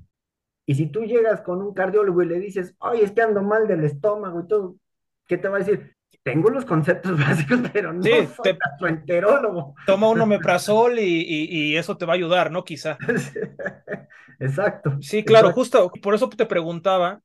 [0.67, 3.69] Y si tú llegas con un cardiólogo y le dices, ay, es que ando mal
[3.69, 4.77] del estómago y todo,
[5.27, 5.97] ¿qué te va a decir?
[6.25, 8.59] Tengo los conceptos básicos, pero no soy te,
[8.89, 9.77] enterólogo.
[9.87, 12.65] Toma un omeprazol y, y, eso te va a ayudar, ¿no?
[12.65, 12.99] Quizá.
[14.41, 14.99] exacto.
[15.01, 17.23] Sí, claro, justo por eso te preguntaba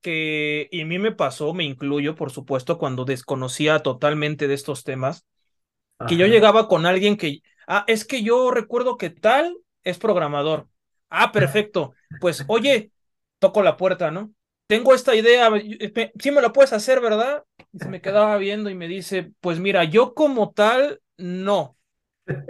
[0.00, 4.84] que, y a mí me pasó, me incluyo, por supuesto, cuando desconocía totalmente de estos
[4.84, 5.26] temas,
[6.06, 10.68] que yo llegaba con alguien que, ah, es que yo recuerdo que tal es programador.
[11.10, 11.94] Ah, perfecto.
[12.18, 12.90] Pues, oye,
[13.38, 14.32] toco la puerta, ¿no?
[14.66, 15.50] Tengo esta idea,
[16.18, 17.44] sí me la puedes hacer, ¿verdad?
[17.72, 21.76] Y se me quedaba viendo y me dice, pues mira, yo como tal, no,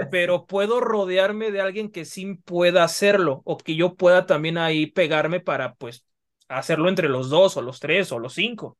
[0.08, 4.86] pero puedo rodearme de alguien que sí pueda hacerlo o que yo pueda también ahí
[4.86, 6.06] pegarme para, pues,
[6.48, 8.78] hacerlo entre los dos o los tres o los cinco.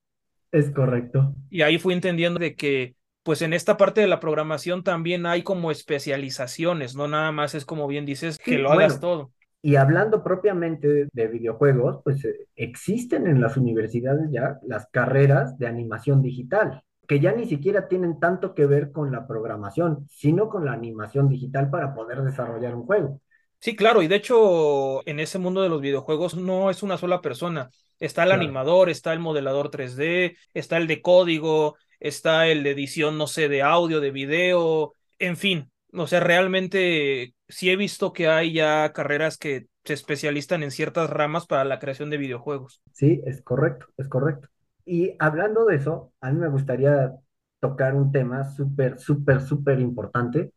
[0.50, 1.34] Es correcto.
[1.48, 5.42] Y ahí fui entendiendo de que pues en esta parte de la programación también hay
[5.42, 9.32] como especializaciones, no nada más es como bien dices que lo hagas todo.
[9.66, 15.66] Y hablando propiamente de, videojuegos, pues eh, existen en las universidades ya las carreras de
[15.66, 20.66] animación digital, que ya ni siquiera tienen tanto que ver con la programación, sino con
[20.66, 23.20] la animación digital para poder desarrollar un juego.
[23.58, 27.20] Sí, claro, y de hecho en ese mundo de los videojuegos no es una sola
[27.20, 27.70] persona.
[27.98, 33.18] Está el animador, está el modelador 3D, está el de código, está el de edición,
[33.18, 35.72] no sé, de audio, de video, en fin.
[35.92, 41.10] O sea, realmente sí he visto que hay ya carreras que se especializan en ciertas
[41.10, 42.82] ramas para la creación de videojuegos.
[42.92, 44.48] Sí, es correcto, es correcto.
[44.84, 47.12] Y hablando de eso, a mí me gustaría
[47.60, 50.52] tocar un tema súper, súper, súper importante.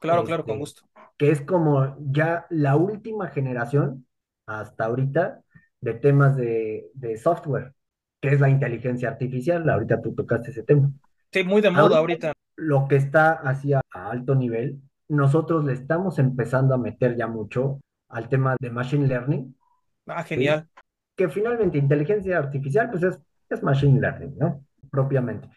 [0.00, 0.82] Claro, claro, con este, gusto.
[1.16, 4.06] Que es como ya la última generación
[4.46, 5.42] hasta ahorita
[5.80, 7.74] de temas de, de software
[8.22, 9.68] que es la inteligencia artificial.
[9.68, 10.92] Ahorita tú tocaste ese tema.
[11.32, 12.32] Sí, muy de moda ahorita.
[12.54, 14.80] Lo que está hacia a alto nivel,
[15.12, 19.54] nosotros le estamos empezando a meter ya mucho al tema de machine learning.
[20.06, 20.66] Ah, genial.
[21.14, 24.64] Que finalmente inteligencia artificial, pues es, es machine learning, ¿no?
[24.90, 25.50] Propiamente.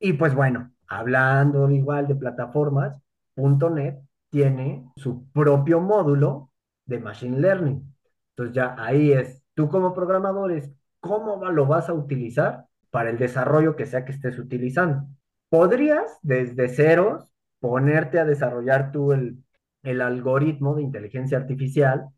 [0.00, 2.98] Y pues bueno, hablando igual de plataformas,
[3.36, 4.00] .NET
[4.30, 6.50] tiene su propio módulo
[6.86, 7.94] de machine learning.
[8.30, 13.18] Entonces ya ahí es, tú como programador es cómo lo vas a utilizar para el
[13.18, 15.06] desarrollo que sea que estés utilizando.
[15.50, 17.33] Podrías desde ceros
[17.64, 19.42] ponerte a desarrollar tú el,
[19.82, 22.10] el algoritmo de inteligencia artificial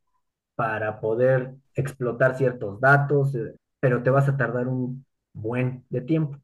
[0.56, 6.40] para poder explotar ciertos datos, eh, pero te vas a tardar un buen de tiempo.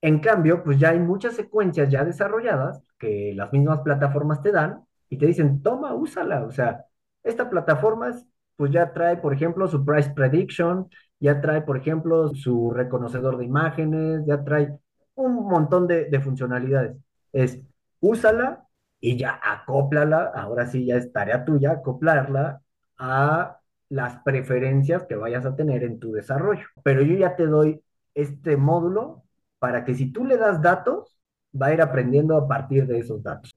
[0.00, 4.84] En cambio, pues ya hay muchas secuencias ya desarrolladas que las mismas plataformas te dan
[5.08, 6.44] y te dicen, toma, úsala.
[6.44, 6.86] O sea,
[7.22, 8.10] esta plataforma
[8.56, 10.88] pues ya trae, por ejemplo, su price prediction,
[11.20, 14.76] ya trae, por ejemplo, su reconocedor de imágenes, ya trae
[15.14, 16.96] un montón de, funcionalidades.
[17.32, 17.60] Es
[18.00, 18.66] úsala
[19.00, 22.62] y ya acóplala, ahora sí ya es tarea tuya acoplarla
[22.98, 26.66] a las preferencias que vayas a tener en tu desarrollo.
[26.82, 27.80] Pero yo ya te doy
[28.14, 29.24] este módulo
[29.58, 31.18] para que si tú le das datos,
[31.60, 33.50] va a ir aprendiendo a partir de esos datos.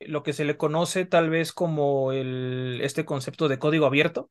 [0.00, 4.30] Lo que se le conoce tal vez como el, este concepto de código abierto.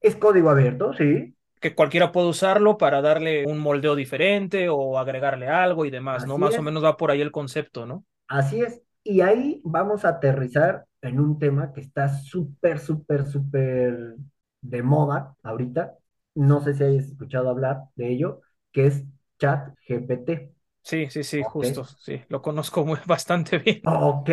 [0.00, 5.48] Es código abierto, sí que cualquiera puede usarlo para darle un moldeo diferente o agregarle
[5.48, 6.38] algo y demás, ¿no?
[6.38, 8.04] Más o menos va por ahí el concepto, ¿no?
[8.28, 8.82] Así es.
[9.08, 14.16] Y ahí vamos a aterrizar en un tema que está súper, súper, súper
[14.60, 15.96] de moda ahorita.
[16.34, 18.42] No sé si hayas escuchado hablar de ello,
[18.72, 19.04] que es
[19.38, 20.52] Chat GPT.
[20.82, 23.82] Sí, sí, sí, justo, sí, lo conozco muy, bastante bien.
[23.84, 24.30] Ok,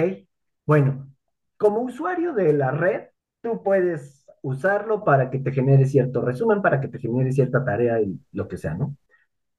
[0.65, 1.07] bueno,
[1.57, 3.03] como usuario de la red,
[3.41, 8.01] tú puedes usarlo para que te genere cierto resumen, para que te genere cierta tarea
[8.01, 8.97] y lo que sea, ¿no?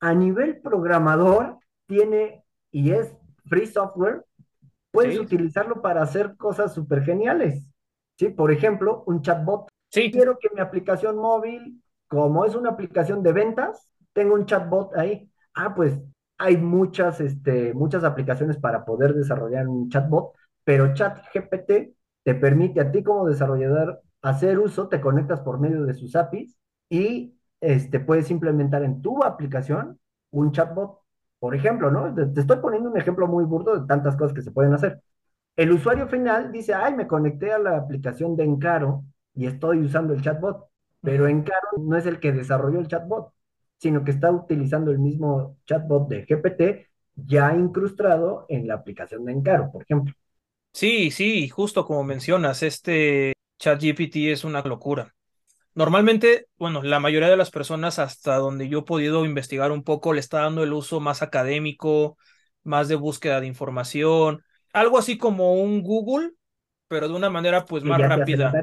[0.01, 3.15] A nivel programador, tiene y es
[3.47, 4.25] free software,
[4.97, 7.67] puedes utilizarlo para hacer cosas súper geniales.
[8.19, 8.29] ¿sí?
[8.31, 9.69] Por ejemplo, un chatbot.
[9.91, 10.11] Sí.
[10.11, 15.31] Quiero que mi aplicación móvil, como es una aplicación de ventas, tenga un chatbot ahí.
[15.55, 16.01] Ah, pues
[16.39, 20.33] hay muchas, este, muchas aplicaciones para poder desarrollar un chatbot,
[20.65, 25.95] pero ChatGPT te permite a ti como desarrollador hacer uso, te conectas por medio de
[25.95, 26.59] sus APIs
[26.91, 29.99] y este, puedes implementar en tu aplicación
[30.31, 30.99] un chatbot.
[31.39, 32.15] Por ejemplo, ¿no?
[32.15, 35.01] Te estoy poniendo un ejemplo muy burdo de tantas cosas que se pueden hacer.
[35.57, 40.15] El usuario final dice, ay, me conecté a la aplicación de Encaro y estoy usando
[40.15, 40.69] el chatbot,
[41.03, 43.33] pero Encaro no es el que desarrolló el chatbot,
[43.79, 49.33] sino que está utilizando el mismo chatbot de GPT ya incrustado en la aplicación de
[49.33, 50.15] Encaro, por ejemplo.
[50.73, 55.16] Sí, sí, justo como mencionas, este ChatGPT es una locura.
[55.77, 60.15] Normalmente, bueno, la mayoría de las personas, hasta donde yo he podido investigar un poco,
[60.15, 62.17] le está dando el uso más académico,
[62.65, 66.31] más de búsqueda de información, algo así como un Google,
[66.89, 68.55] pero de una manera pues más rápida.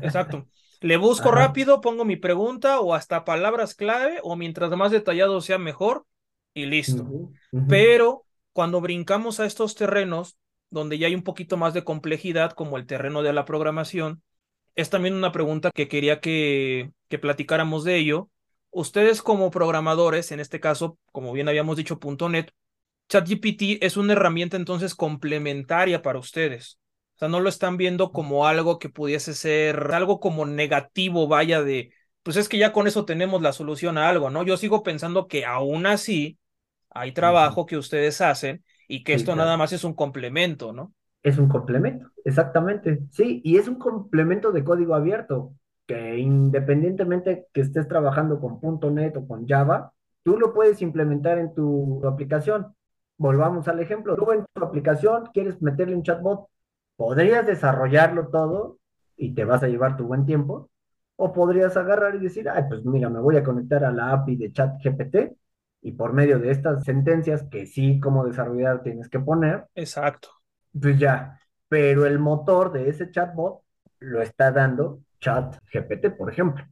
[0.00, 0.46] Exacto.
[0.80, 5.58] Le busco rápido, pongo mi pregunta o hasta palabras clave o mientras más detallado sea
[5.58, 6.06] mejor
[6.54, 7.04] y listo.
[7.68, 10.38] Pero cuando brincamos a estos terrenos,
[10.70, 14.22] donde ya hay un poquito más de complejidad, como el terreno de la programación,
[14.74, 18.30] es también una pregunta que quería que, que platicáramos de ello.
[18.70, 21.98] Ustedes como programadores, en este caso, como bien habíamos dicho,
[22.28, 22.52] .NET,
[23.08, 26.78] ChatGPT es una herramienta entonces complementaria para ustedes.
[27.16, 31.62] O sea, no lo están viendo como algo que pudiese ser algo como negativo, vaya
[31.62, 31.92] de,
[32.22, 34.44] pues es que ya con eso tenemos la solución a algo, ¿no?
[34.44, 36.38] Yo sigo pensando que aún así
[36.90, 40.94] hay trabajo que ustedes hacen y que esto nada más es un complemento, ¿no?
[41.22, 45.52] Es un complemento, exactamente, sí, y es un complemento de código abierto,
[45.86, 48.60] que independientemente que estés trabajando con
[48.94, 49.92] .NET o con Java,
[50.22, 52.74] tú lo puedes implementar en tu aplicación.
[53.16, 56.46] Volvamos al ejemplo, tú en tu aplicación quieres meterle un chatbot,
[56.96, 58.78] podrías desarrollarlo todo
[59.16, 60.70] y te vas a llevar tu buen tiempo,
[61.16, 64.36] o podrías agarrar y decir, ay, pues mira, me voy a conectar a la API
[64.36, 65.16] de ChatGPT
[65.82, 69.66] y por medio de estas sentencias que sí como desarrollador tienes que poner.
[69.74, 70.28] Exacto.
[70.72, 73.62] Pues ya, pero el motor de ese chatbot
[74.00, 76.64] lo está dando ChatGPT, por ejemplo.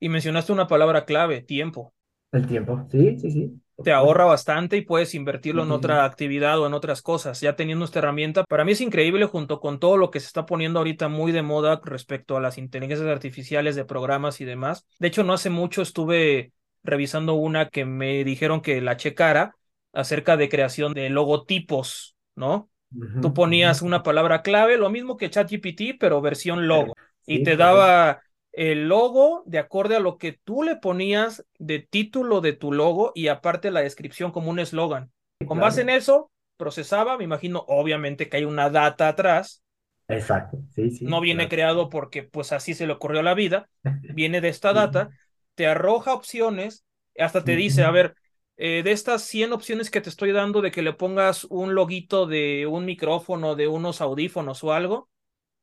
[0.00, 1.94] Y mencionaste una palabra clave, tiempo.
[2.32, 3.60] El tiempo, sí, sí, sí.
[3.82, 7.40] Te ahorra bastante y puedes invertirlo en otra actividad o en otras cosas.
[7.40, 10.46] Ya teniendo esta herramienta, para mí es increíble junto con todo lo que se está
[10.46, 14.86] poniendo ahorita muy de moda respecto a las inteligencias artificiales de programas y demás.
[15.00, 16.52] De hecho, no hace mucho estuve
[16.84, 19.56] revisando una que me dijeron que la checara
[19.92, 22.70] acerca de creación de logotipos, ¿no?
[23.20, 26.94] Tú ponías una palabra clave, lo mismo que ChatGPT, pero versión logo,
[27.26, 28.22] y te daba
[28.52, 33.12] el logo de acorde a lo que tú le ponías de título de tu logo
[33.14, 35.10] y aparte la descripción como un eslogan.
[35.44, 39.62] Con base en eso, procesaba, me imagino, obviamente que hay una data atrás.
[40.08, 41.06] Exacto, sí, sí.
[41.06, 43.68] No viene creado porque pues así se le ocurrió a la vida,
[44.08, 45.10] viene de esta data,
[45.54, 46.84] te arroja opciones,
[47.18, 48.14] hasta te dice, a ver,
[48.56, 52.26] eh, de estas 100 opciones que te estoy dando de que le pongas un loguito
[52.26, 55.08] de un micrófono, de unos audífonos o algo,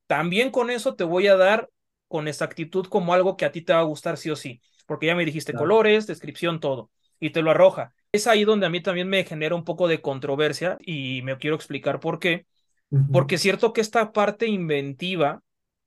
[0.08, 1.70] también con eso te voy a dar
[2.08, 5.06] con exactitud como algo que a ti te va a gustar sí o sí, porque
[5.08, 7.94] ya me dijiste colores, descripción, todo, y te lo arroja.
[8.12, 11.56] Es ahí donde a mí también me genera un poco de controversia y me quiero
[11.56, 12.46] explicar por qué.
[13.10, 15.42] Porque es cierto que esta parte inventiva,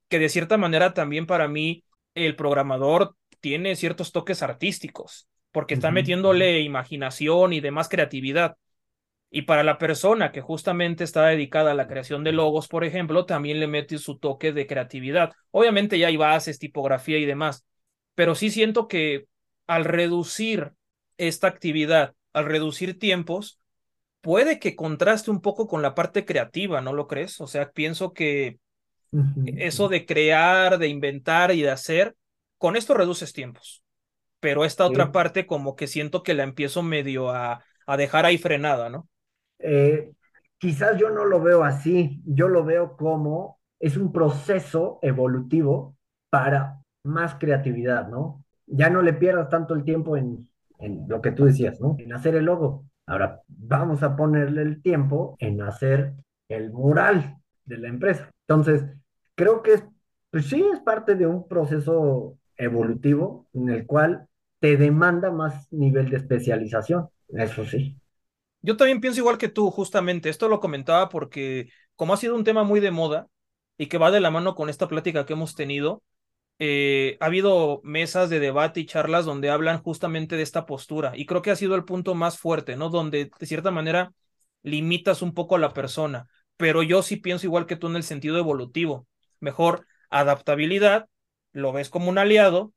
[0.09, 1.84] que de cierta manera también para mí
[2.14, 8.57] el programador tiene ciertos toques artísticos, porque está metiéndole imaginación y demás creatividad.
[9.30, 13.24] Y para la persona que justamente está dedicada a la creación de logos, por ejemplo,
[13.24, 15.32] también le mete su toque de creatividad.
[15.52, 17.64] Obviamente ya hay bases, tipografía y demás,
[18.16, 19.26] pero sí siento que
[19.68, 20.72] al reducir
[21.18, 23.61] esta actividad, al reducir tiempos,
[24.22, 27.40] puede que contraste un poco con la parte creativa, ¿no lo crees?
[27.40, 28.59] O sea, pienso que
[29.44, 32.16] eso de crear, de inventar y de hacer,
[32.59, 33.84] con esto reduces tiempos.
[34.45, 38.36] Pero esta otra parte como que siento que la empiezo medio a, a dejar ahí
[38.36, 39.09] frenada, ¿no?
[39.59, 40.12] Eh,
[40.59, 45.97] quizás yo no lo veo así, yo lo veo como es un proceso evolutivo
[46.28, 48.45] para más creatividad, ¿no?
[48.66, 50.47] Ya no le pierdas tanto el tiempo en,
[50.78, 51.97] en lo que tú decías, ¿no?
[51.99, 52.84] En hacer el logo.
[53.07, 56.12] Ahora vamos a ponerle el tiempo en hacer
[56.51, 58.28] el mural de la empresa.
[58.47, 58.84] Entonces,
[59.34, 59.84] creo que es,
[60.30, 64.28] pues sí, es parte de un proceso evolutivo en el cual
[64.65, 67.99] te demanda más nivel de especialización, eso sí.
[68.62, 70.31] Yo también pienso igual que tú, justamente.
[70.31, 73.27] Esto lo comentaba porque como ha sido un tema muy de moda
[73.77, 76.03] y que va de la mano con esta plática que hemos tenido,
[76.59, 81.27] eh, ha habido mesas de debate y charlas donde hablan justamente de esta postura y
[81.27, 82.89] creo que ha sido el punto más fuerte, ¿no?
[82.89, 84.15] Donde de cierta manera
[84.62, 88.03] limitas un poco a la persona, pero yo sí pienso igual que tú en el
[88.03, 89.07] sentido evolutivo.
[89.41, 91.07] Mejor adaptabilidad,
[91.53, 92.73] lo ves como un aliado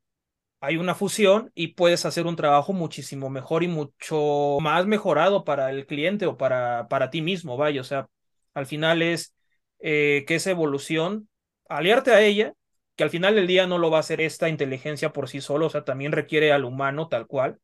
[0.60, 5.70] hay una fusión y puedes hacer un trabajo muchísimo mejor y mucho más mejorado para
[5.70, 8.08] el cliente o para, para ti mismo, vaya, o sea,
[8.54, 9.34] al final es
[9.78, 11.28] eh, que esa evolución,
[11.68, 12.54] aliarte a ella,
[12.96, 15.66] que al final del día no lo va a hacer esta inteligencia por sí solo,
[15.66, 17.58] o sea, también requiere al humano tal cual.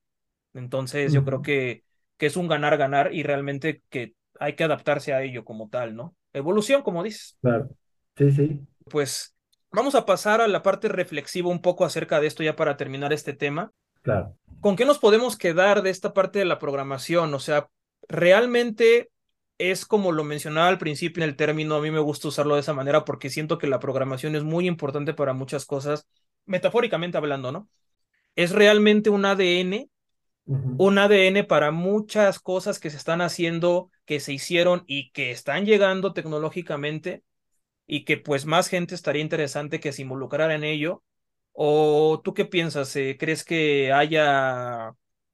[0.52, 1.82] Entonces, yo creo que,
[2.16, 6.14] que es un ganar-ganar y realmente que hay que adaptarse a ello como tal, ¿no?
[6.32, 7.36] Evolución, como dices.
[7.40, 7.68] Claro.
[8.16, 8.60] Sí, sí.
[8.84, 9.33] Pues
[9.74, 13.12] Vamos a pasar a la parte reflexiva un poco acerca de esto ya para terminar
[13.12, 13.72] este tema.
[14.02, 14.36] Claro.
[14.60, 17.34] ¿Con qué nos podemos quedar de esta parte de la programación?
[17.34, 17.68] O sea,
[18.08, 19.10] realmente
[19.58, 22.60] es como lo mencionaba al principio en el término, a mí me gusta usarlo de
[22.60, 26.06] esa manera porque siento que la programación es muy importante para muchas cosas,
[26.46, 27.68] metafóricamente hablando, ¿no?
[28.36, 29.90] Es realmente un ADN,
[30.46, 35.66] un ADN para muchas cosas que se están haciendo, que se hicieron y que están
[35.66, 37.24] llegando tecnológicamente
[37.86, 41.02] y que pues más gente estaría interesante que se involucrara en ello?
[41.52, 42.94] ¿O tú qué piensas?
[42.96, 44.92] Eh, ¿Crees que haya,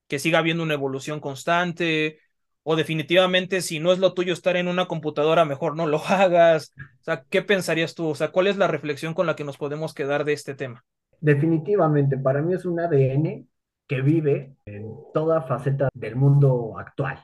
[0.09, 2.18] que siga habiendo una evolución constante?
[2.62, 6.72] ¿O definitivamente si no es lo tuyo estar en una computadora, mejor no lo hagas?
[7.01, 8.09] O sea, ¿qué pensarías tú?
[8.09, 10.84] O sea, ¿cuál es la reflexión con la que nos podemos quedar de este tema?
[11.20, 13.46] Definitivamente, para mí es un ADN
[13.86, 17.18] que vive en toda faceta del mundo actual.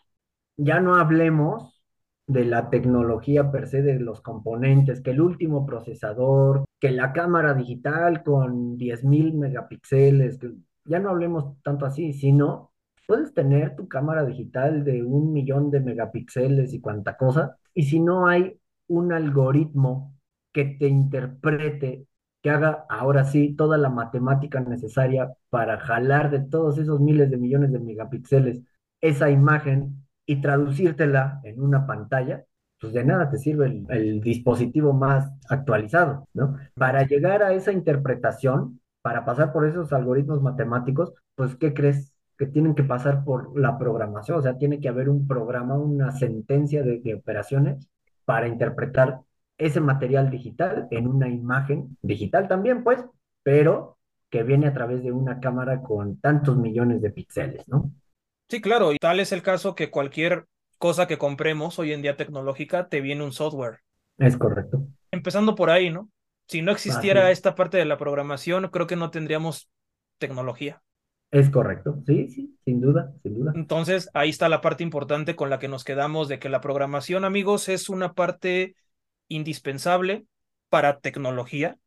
[0.56, 1.75] Ya no hablemos
[2.26, 7.54] de la tecnología per se, de los componentes, que el último procesador, que la cámara
[7.54, 10.52] digital con 10.000 megapíxeles, que
[10.84, 12.72] ya no hablemos tanto así, sino
[13.06, 18.00] puedes tener tu cámara digital de un millón de megapíxeles y cuanta cosa, y si
[18.00, 18.58] no hay
[18.88, 20.14] un algoritmo
[20.52, 22.06] que te interprete,
[22.42, 27.36] que haga ahora sí toda la matemática necesaria para jalar de todos esos miles de
[27.38, 28.62] millones de megapíxeles
[29.00, 32.44] esa imagen y traducírtela en una pantalla,
[32.80, 36.56] pues de nada te sirve el, dispositivo más actualizado, ¿no?
[36.74, 42.12] Para llegar a esa interpretación, para pasar por esos algoritmos matemáticos, pues ¿qué crees?
[42.36, 46.10] Que tienen que pasar por la programación, o sea, tiene que haber un programa, una
[46.12, 47.88] sentencia de, de operaciones
[48.24, 49.20] para interpretar
[49.58, 53.02] ese material digital en una imagen digital también, pues,
[53.42, 53.96] pero
[54.28, 57.92] que viene a través de una cámara con tantos millones de píxeles, ¿no?
[58.48, 60.46] Sí, claro, y tal es el caso que cualquier
[60.78, 63.80] cosa que compremos hoy en día tecnológica te viene un software.
[64.18, 64.86] Es correcto.
[65.10, 66.10] Empezando por ahí, ¿no?
[66.46, 69.68] Si no existiera esta parte de la programación, creo que no tendríamos
[70.18, 70.82] tecnología.
[71.32, 73.52] Es correcto, sí, sí, sin duda, sin duda.
[73.56, 77.24] Entonces, ahí está la parte importante con la que nos quedamos de que la programación,
[77.24, 78.76] amigos, es una parte
[79.26, 80.24] indispensable
[80.68, 81.78] para tecnología,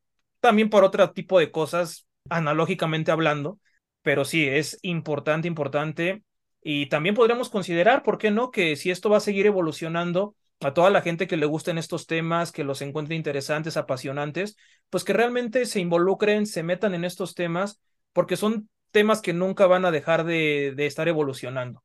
[0.41, 3.59] también por otro tipo de cosas, analógicamente hablando,
[4.01, 6.21] pero sí, es importante, importante
[6.61, 10.73] y también podríamos considerar, ¿por qué no?, que si esto va a seguir evolucionando, a
[10.73, 14.57] toda la gente que le gusten estos temas, que los encuentre interesantes, apasionantes,
[14.89, 17.79] pues que realmente se involucren, se metan en estos temas,
[18.11, 21.83] porque son temas que nunca van a dejar de, de estar evolucionando.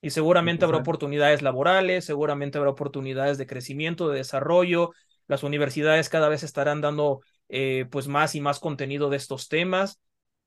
[0.00, 4.92] Y seguramente habrá oportunidades laborales, seguramente habrá oportunidades de crecimiento, de desarrollo.
[5.26, 10.00] Las universidades cada vez estarán dando eh, pues más y más contenido de estos temas.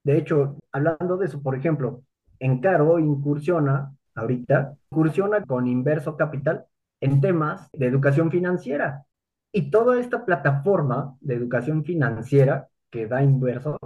[0.03, 2.03] De hecho, hablando de eso, por ejemplo,
[2.39, 6.65] Encaro incursiona ahorita, incursiona con Inverso Capital
[7.01, 9.05] en temas de educación financiera.
[9.51, 13.77] Y toda esta plataforma de educación financiera que da Inverso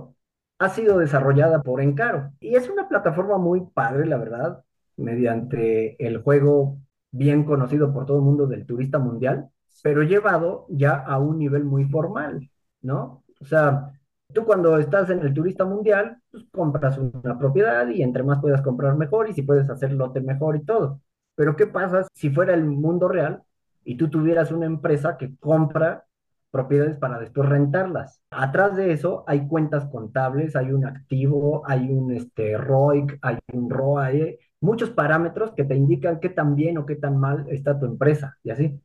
[0.60, 2.32] ha sido desarrollada por Encaro.
[2.40, 4.64] Y es una plataforma muy padre, la verdad,
[4.98, 6.78] mediante el juego
[7.12, 9.50] bien conocido por todo el mundo del turista mundial,
[9.84, 12.50] pero llevado ya a un nivel muy formal,
[12.82, 13.24] ¿no?
[13.40, 13.92] O sea,
[14.34, 18.62] Tú cuando estás en el turista mundial, pues compras una propiedad y entre más puedas
[18.62, 21.02] comprar mejor y si puedes hacer lote mejor y todo.
[21.36, 23.44] Pero ¿qué pasa si fuera el mundo real
[23.84, 26.06] y tú tuvieras una empresa que compra
[26.52, 28.22] propiedades para después rentarlas?
[28.32, 33.70] Atrás de eso hay cuentas contables, hay un activo, hay un este, ROIC, hay un
[33.70, 37.80] ROA, hay muchos parámetros que te indican qué tan bien o qué tan mal está
[37.80, 38.82] tu empresa y así.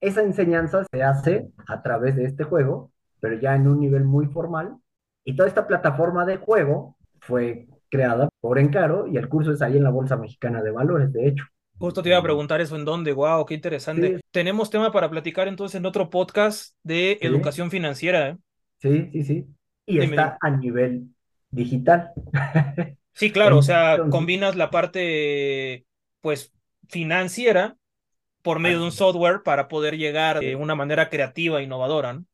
[0.00, 2.92] Esa enseñanza se hace a través de este juego
[3.26, 4.76] pero ya en un nivel muy formal.
[5.24, 9.76] Y toda esta plataforma de juego fue creada por Encaro y el curso es ahí
[9.76, 11.44] en la Bolsa Mexicana de Valores, de hecho.
[11.76, 14.20] Justo te iba a preguntar eso en dónde, wow, qué interesante.
[14.30, 17.26] Tenemos tema para platicar entonces en otro podcast de sí.
[17.26, 18.28] educación financiera.
[18.28, 18.36] ¿eh?
[18.78, 19.46] Sí, sí, sí.
[19.86, 20.14] Y Dime.
[20.14, 21.08] está a nivel
[21.50, 22.12] digital.
[23.18, 25.86] Sí, claro, entonces, o sea, combinas la parte,
[26.20, 26.52] pues,
[26.86, 27.78] financiera
[28.42, 32.12] por medio de un software para poder llegar de una manera creativa, innovadora.
[32.12, 32.26] ¿no?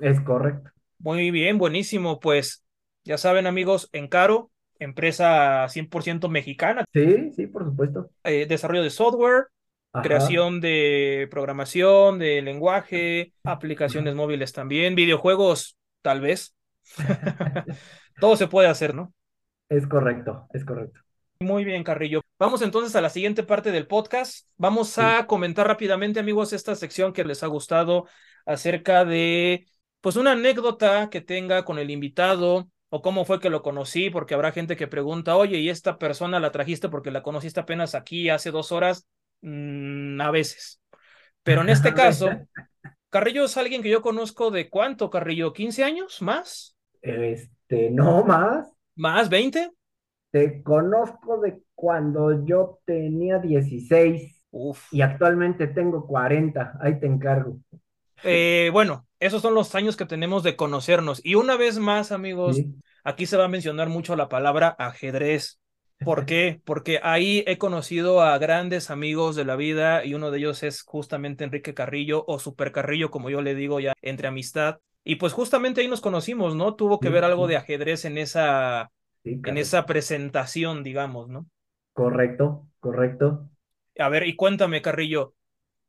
[0.00, 0.70] Es correcto.
[0.98, 2.20] Muy bien, buenísimo.
[2.20, 2.64] Pues
[3.04, 6.84] ya saben, amigos, Encaro, empresa 100% mexicana.
[6.92, 8.10] Sí, sí, por supuesto.
[8.24, 9.46] Eh, desarrollo de software,
[9.92, 10.02] Ajá.
[10.02, 14.16] creación de programación, de lenguaje, aplicaciones Ajá.
[14.16, 16.54] móviles también, videojuegos, tal vez.
[18.20, 19.12] Todo se puede hacer, ¿no?
[19.68, 21.00] Es correcto, es correcto.
[21.40, 22.20] Muy bien, Carrillo.
[22.38, 24.46] Vamos entonces a la siguiente parte del podcast.
[24.58, 28.06] Vamos a comentar rápidamente, amigos, esta sección que les ha gustado
[28.44, 29.66] acerca de
[30.00, 34.34] pues una anécdota que tenga con el invitado o cómo fue que lo conocí, porque
[34.34, 38.28] habrá gente que pregunta, oye, ¿y esta persona la trajiste porque la conociste apenas aquí
[38.28, 39.06] hace dos horas?
[39.42, 40.80] Mm, a veces.
[41.42, 42.30] Pero en este caso,
[43.10, 46.20] Carrillo es alguien que yo conozco de cuánto, Carrillo, ¿15 años?
[46.22, 46.76] ¿Más?
[47.00, 48.72] Este, no más.
[48.96, 49.30] ¿Más?
[49.30, 49.70] ¿20?
[50.30, 54.92] Te conozco de cuando yo tenía 16 Uf.
[54.92, 56.78] y actualmente tengo 40.
[56.80, 57.58] Ahí te encargo.
[58.24, 61.20] Eh, bueno, esos son los años que tenemos de conocernos.
[61.24, 62.74] Y una vez más, amigos, sí.
[63.04, 65.60] aquí se va a mencionar mucho la palabra ajedrez.
[66.02, 66.60] ¿Por qué?
[66.64, 70.82] Porque ahí he conocido a grandes amigos de la vida y uno de ellos es
[70.82, 74.78] justamente Enrique Carrillo o Super Carrillo, como yo le digo ya entre amistad.
[75.04, 76.74] Y pues justamente ahí nos conocimos, ¿no?
[76.74, 77.52] Tuvo que sí, ver algo sí.
[77.52, 78.90] de ajedrez en esa,
[79.24, 81.46] en esa presentación, digamos, ¿no?
[81.92, 83.50] Correcto, correcto.
[83.98, 85.34] A ver, y cuéntame, Carrillo,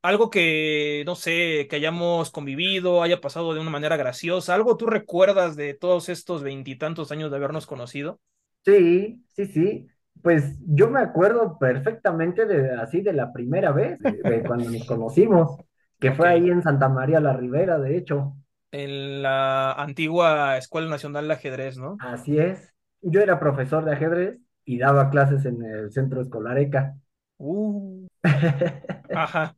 [0.01, 4.87] algo que, no sé, que hayamos convivido, haya pasado de una manera graciosa, algo tú
[4.87, 8.19] recuerdas de todos estos veintitantos años de habernos conocido?
[8.65, 9.87] Sí, sí, sí.
[10.21, 14.85] Pues yo me acuerdo perfectamente de así de la primera vez, de, de cuando nos
[14.85, 15.57] conocimos,
[15.99, 18.35] que fue ahí en Santa María la Ribera, de hecho.
[18.71, 21.97] En la antigua Escuela Nacional de Ajedrez, ¿no?
[21.99, 22.73] Así es.
[23.01, 26.95] Yo era profesor de ajedrez y daba clases en el centro escolar ECA.
[27.37, 28.07] Uh,
[29.15, 29.55] ajá.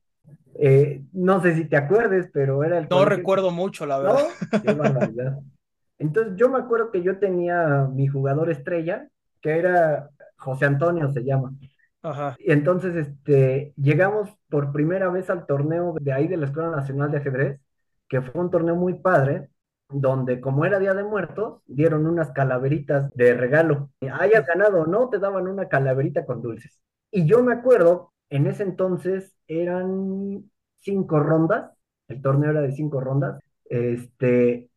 [0.65, 3.09] Eh, no sé si te acuerdes, pero era el No colegio.
[3.17, 4.27] recuerdo mucho, la verdad.
[4.51, 4.61] ¿No?
[4.61, 5.39] Qué barbaridad.
[5.97, 9.07] Entonces yo me acuerdo que yo tenía mi jugador estrella,
[9.41, 11.53] que era José Antonio, se llama.
[12.01, 12.35] Ajá.
[12.37, 17.11] Y entonces este, llegamos por primera vez al torneo de ahí de la Escuela Nacional
[17.11, 17.61] de Ajedrez,
[18.07, 19.49] que fue un torneo muy padre,
[19.89, 23.91] donde como era Día de Muertos, dieron unas calaveritas de regalo.
[24.19, 26.79] Hayas ganado o no, te daban una calaverita con dulces.
[27.11, 30.49] Y yo me acuerdo, en ese entonces eran
[30.83, 31.71] cinco rondas,
[32.07, 33.41] el torneo era de cinco rondas.
[33.65, 34.69] Este,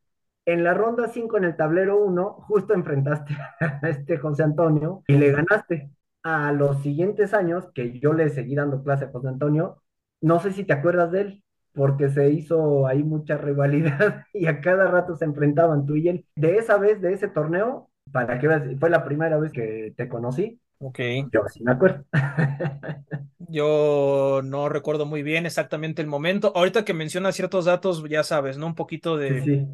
[0.46, 5.16] en la ronda 5 en el tablero uno justo enfrentaste a este José Antonio y
[5.16, 5.90] le ganaste.
[6.22, 9.82] A los siguientes años, que yo le seguí dando clase a José Antonio,
[10.20, 14.60] no sé si te acuerdas de él, porque se hizo ahí mucha rivalidad y a
[14.60, 16.26] cada rato se enfrentaban tú y él.
[16.34, 20.08] De esa vez, de ese torneo, para que veas, fue la primera vez que te
[20.08, 21.00] conocí, Ok.
[21.32, 22.04] yo sí me acuerdo.
[23.38, 26.52] Yo no recuerdo muy bien exactamente el momento.
[26.56, 28.66] Ahorita que mencionas ciertos datos, ya sabes, ¿no?
[28.66, 29.66] Un poquito de sí,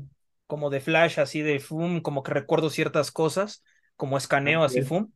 [0.46, 3.64] como de flash, así de fum, como que recuerdo ciertas cosas,
[3.96, 5.12] como escaneo, así así es, fum.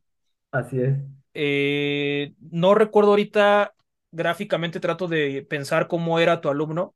[0.51, 0.97] así es.
[1.33, 3.73] Eh, no recuerdo ahorita
[4.11, 6.95] gráficamente, trato de pensar cómo era tu alumno,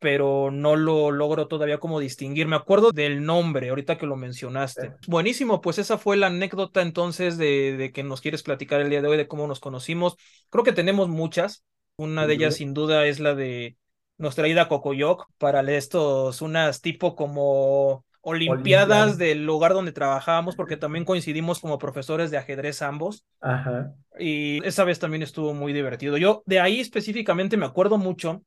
[0.00, 2.46] pero no lo logro todavía como distinguir.
[2.48, 4.94] Me acuerdo del nombre, ahorita que lo mencionaste.
[5.06, 9.02] Buenísimo, pues esa fue la anécdota entonces de, de que nos quieres platicar el día
[9.02, 10.16] de hoy, de cómo nos conocimos.
[10.48, 11.64] Creo que tenemos muchas.
[11.96, 13.76] Una de ellas, sin duda, es la de
[14.16, 19.16] nuestra ida a Cocoyoc para estos, unas tipo como olimpiadas Olimpiada.
[19.16, 23.24] del lugar donde trabajábamos, porque también coincidimos como profesores de ajedrez ambos.
[23.40, 23.94] Ajá.
[24.18, 26.16] Y esa vez también estuvo muy divertido.
[26.16, 28.42] Yo de ahí específicamente me acuerdo mucho.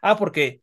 [0.00, 0.62] Ah, porque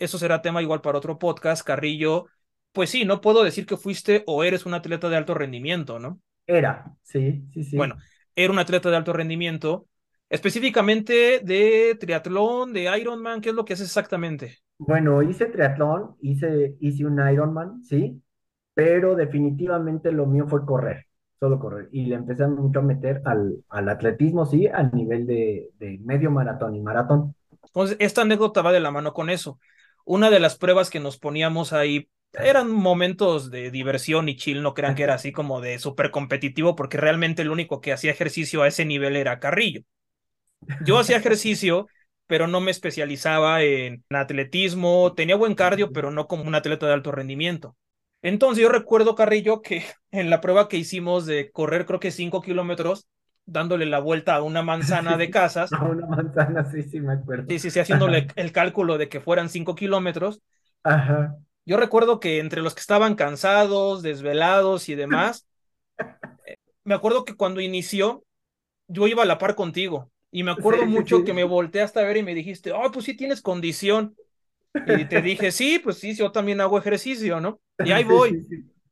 [0.00, 2.26] eso será tema igual para otro podcast, Carrillo.
[2.72, 6.20] Pues sí, no puedo decir que fuiste o eres un atleta de alto rendimiento, ¿no?
[6.46, 7.76] Era, sí, sí, sí.
[7.76, 7.96] Bueno,
[8.34, 9.88] era un atleta de alto rendimiento,
[10.28, 14.58] específicamente de triatlón, de Ironman, ¿qué es lo que es exactamente?
[14.78, 18.22] Bueno, hice triatlón, hice, hice un Ironman, sí,
[18.74, 21.06] pero definitivamente lo mío fue correr,
[21.40, 21.88] solo correr.
[21.92, 26.30] Y le empecé mucho a meter al, al atletismo, sí, al nivel de, de medio
[26.30, 27.34] maratón y maratón.
[27.64, 29.58] Entonces, esta anécdota va de la mano con eso.
[30.10, 34.74] Una de las pruebas que nos poníamos ahí eran momentos de diversión y chill, no
[34.74, 38.62] crean que era así como de súper competitivo, porque realmente el único que hacía ejercicio
[38.62, 39.82] a ese nivel era Carrillo.
[40.84, 41.86] Yo hacía ejercicio,
[42.26, 46.94] pero no me especializaba en atletismo, tenía buen cardio, pero no como un atleta de
[46.94, 47.76] alto rendimiento.
[48.20, 52.42] Entonces yo recuerdo, Carrillo, que en la prueba que hicimos de correr creo que 5
[52.42, 53.06] kilómetros,
[53.46, 57.48] dándole la vuelta a una manzana de casas, A una manzana, sí, sí, me acuerdo.
[57.48, 60.40] sí, sí, sí, haciéndole el cálculo de que fueran 5 kilómetros,
[60.84, 61.40] Ajá.
[61.64, 65.46] yo recuerdo que entre los que estaban cansados, desvelados y demás,
[66.84, 68.24] me acuerdo que cuando inició,
[68.88, 70.10] yo iba a la par contigo.
[70.30, 72.90] Y me acuerdo Sí, sí, mucho que me volteaste a ver y me dijiste, oh,
[72.92, 74.16] pues sí tienes condición.
[74.84, 77.60] Y te dije, sí, pues sí, yo también hago ejercicio, ¿no?
[77.82, 78.40] Y ahí voy.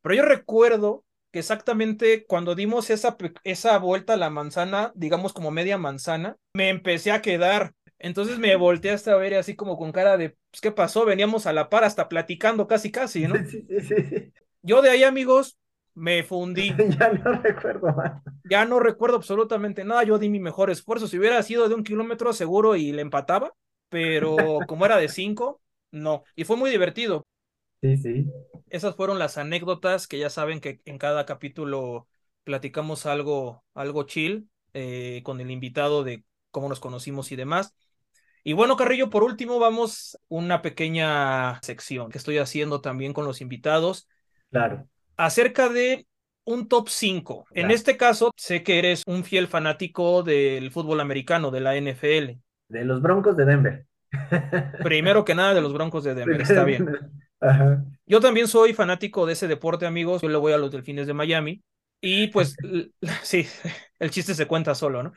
[0.03, 5.51] Pero yo recuerdo que exactamente cuando dimos esa, esa vuelta a la manzana, digamos como
[5.51, 7.75] media manzana, me empecé a quedar.
[7.99, 11.05] Entonces me volteaste a ver así como con cara de, pues, ¿qué pasó?
[11.05, 13.35] Veníamos a la par hasta platicando casi, casi, ¿no?
[13.51, 14.33] Sí, sí, sí, sí.
[14.63, 15.59] Yo de ahí, amigos,
[15.95, 16.75] me fundí.
[16.99, 18.23] Ya no recuerdo más.
[18.45, 20.03] Ya no recuerdo absolutamente nada.
[20.05, 21.07] Yo di mi mejor esfuerzo.
[21.09, 23.55] Si hubiera sido de un kilómetro seguro y le empataba,
[23.89, 25.61] pero como era de cinco,
[25.91, 26.25] no.
[26.35, 27.27] Y fue muy divertido.
[27.83, 28.33] Sí, sí.
[28.71, 32.09] Esas fueron las anécdotas que ya saben que en cada capítulo
[32.45, 37.75] platicamos algo, algo chill eh, con el invitado de cómo nos conocimos y demás.
[38.45, 43.41] Y bueno, Carrillo, por último, vamos una pequeña sección que estoy haciendo también con los
[43.41, 44.09] invitados
[44.51, 46.07] Claro, acerca de
[46.45, 47.45] un top 5.
[47.53, 52.39] En este caso, sé que eres un fiel fanático del fútbol americano, de la NFL.
[52.69, 53.87] De los Broncos de Denver.
[54.83, 56.89] Primero que nada, de los Broncos de Denver, está bien.
[57.41, 57.85] Ajá.
[58.09, 60.23] Yo también soy fanático de ese deporte, amigos.
[60.23, 61.63] Yo le voy a los Delfines de Miami.
[62.01, 62.57] Y pues,
[63.23, 63.47] sí,
[63.99, 65.13] el chiste se cuenta solo, ¿no?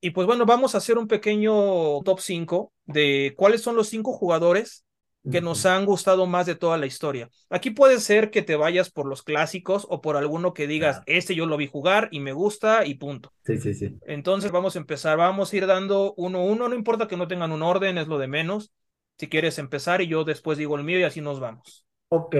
[0.00, 4.12] Y pues bueno, vamos a hacer un pequeño top 5 de cuáles son los cinco
[4.12, 4.84] jugadores
[5.30, 7.30] que nos han gustado más de toda la historia.
[7.48, 11.34] Aquí puede ser que te vayas por los clásicos o por alguno que digas, este
[11.34, 13.32] yo lo vi jugar y me gusta y punto.
[13.44, 13.96] Sí, sí, sí.
[14.06, 17.26] Entonces vamos a empezar, vamos a ir dando uno a uno, no importa que no
[17.26, 18.70] tengan un orden, es lo de menos.
[19.18, 21.86] Si quieres empezar y yo después digo el mío y así nos vamos.
[22.08, 22.36] Ok,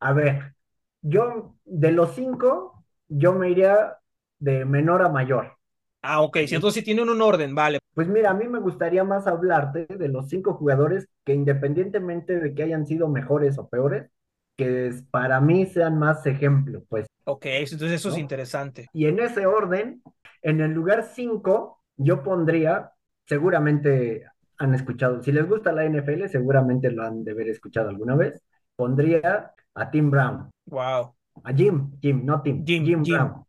[0.00, 0.54] a ver,
[1.02, 3.98] yo de los cinco, yo me iría
[4.38, 5.56] de menor a mayor.
[6.02, 7.78] Ah, ok, si entonces sí tienen un orden, vale.
[7.94, 12.54] Pues mira, a mí me gustaría más hablarte de los cinco jugadores que independientemente de
[12.54, 14.10] que hayan sido mejores o peores,
[14.56, 17.06] que para mí sean más ejemplo, pues.
[17.24, 18.88] Ok, entonces eso es interesante.
[18.92, 20.02] Y en ese orden,
[20.42, 22.92] en el lugar cinco, yo pondría,
[23.26, 24.26] seguramente
[24.58, 28.42] han escuchado, si les gusta la NFL, seguramente lo han de haber escuchado alguna vez,
[28.74, 30.50] pondría a Tim Brown.
[30.66, 31.14] Wow.
[31.44, 33.44] A Jim, Jim, no Tim, Jim, Jim, Brown.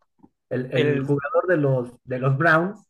[0.49, 2.87] El, el, jugador de los, de los Browns.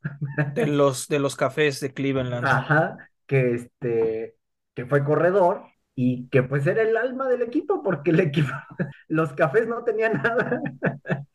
[0.54, 2.46] De los, de los cafés de Cleveland.
[2.46, 4.36] Ajá, que, este,
[4.76, 5.64] que fue corredor
[5.96, 8.50] y que pues era el alma del equipo porque el equipo,
[9.08, 10.62] los cafés no tenían nada.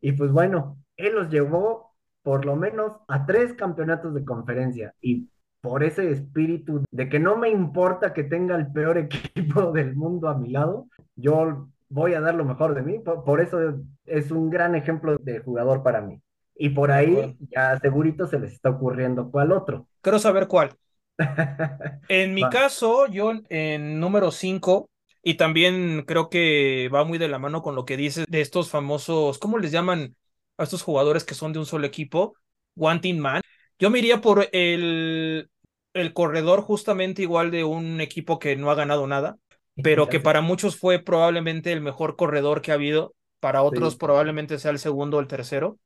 [0.00, 5.28] y pues bueno, él los llevó por lo menos a tres campeonatos de conferencia y
[5.62, 10.28] por ese espíritu de que no me importa que tenga el peor equipo del mundo
[10.28, 12.98] a mi lado, yo voy a dar lo mejor de mí.
[12.98, 13.58] Por, eso
[14.04, 16.20] es un gran ejemplo de jugador para mí.
[16.54, 19.86] Y por ahí ya segurito se les está ocurriendo cuál otro.
[20.02, 20.74] Quiero saber cuál.
[22.08, 24.90] en mi caso, yo en número 5,
[25.22, 28.70] y también creo que va muy de la mano con lo que dices de estos
[28.70, 30.16] famosos, ¿cómo les llaman
[30.58, 32.34] a estos jugadores que son de un solo equipo?
[32.76, 33.42] Wanting Man.
[33.82, 35.50] Yo me iría por el,
[35.92, 39.38] el corredor justamente igual de un equipo que no ha ganado nada,
[39.74, 44.60] pero que para muchos fue probablemente el mejor corredor que ha habido, para otros probablemente
[44.60, 45.80] sea el segundo o el tercero,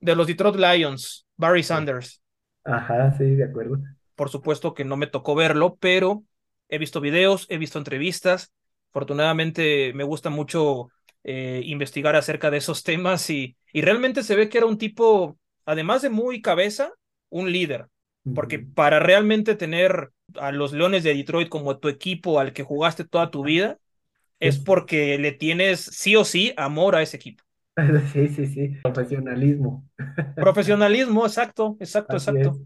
[0.00, 2.22] de los Detroit Lions, Barry Sanders.
[2.64, 3.76] Ajá, sí, de acuerdo.
[4.14, 6.24] Por supuesto que no me tocó verlo, pero
[6.70, 8.54] he visto videos, he visto entrevistas.
[8.88, 10.88] Afortunadamente me gusta mucho
[11.24, 15.36] eh, investigar acerca de esos temas y, y realmente se ve que era un tipo,
[15.66, 16.94] además de muy cabeza,
[17.34, 17.88] un líder.
[18.34, 23.04] Porque para realmente tener a los Leones de Detroit como tu equipo al que jugaste
[23.04, 23.76] toda tu vida,
[24.40, 27.44] es porque le tienes sí o sí amor a ese equipo.
[28.12, 29.84] Sí, sí, sí, profesionalismo.
[30.36, 32.56] Profesionalismo, exacto, exacto, exacto.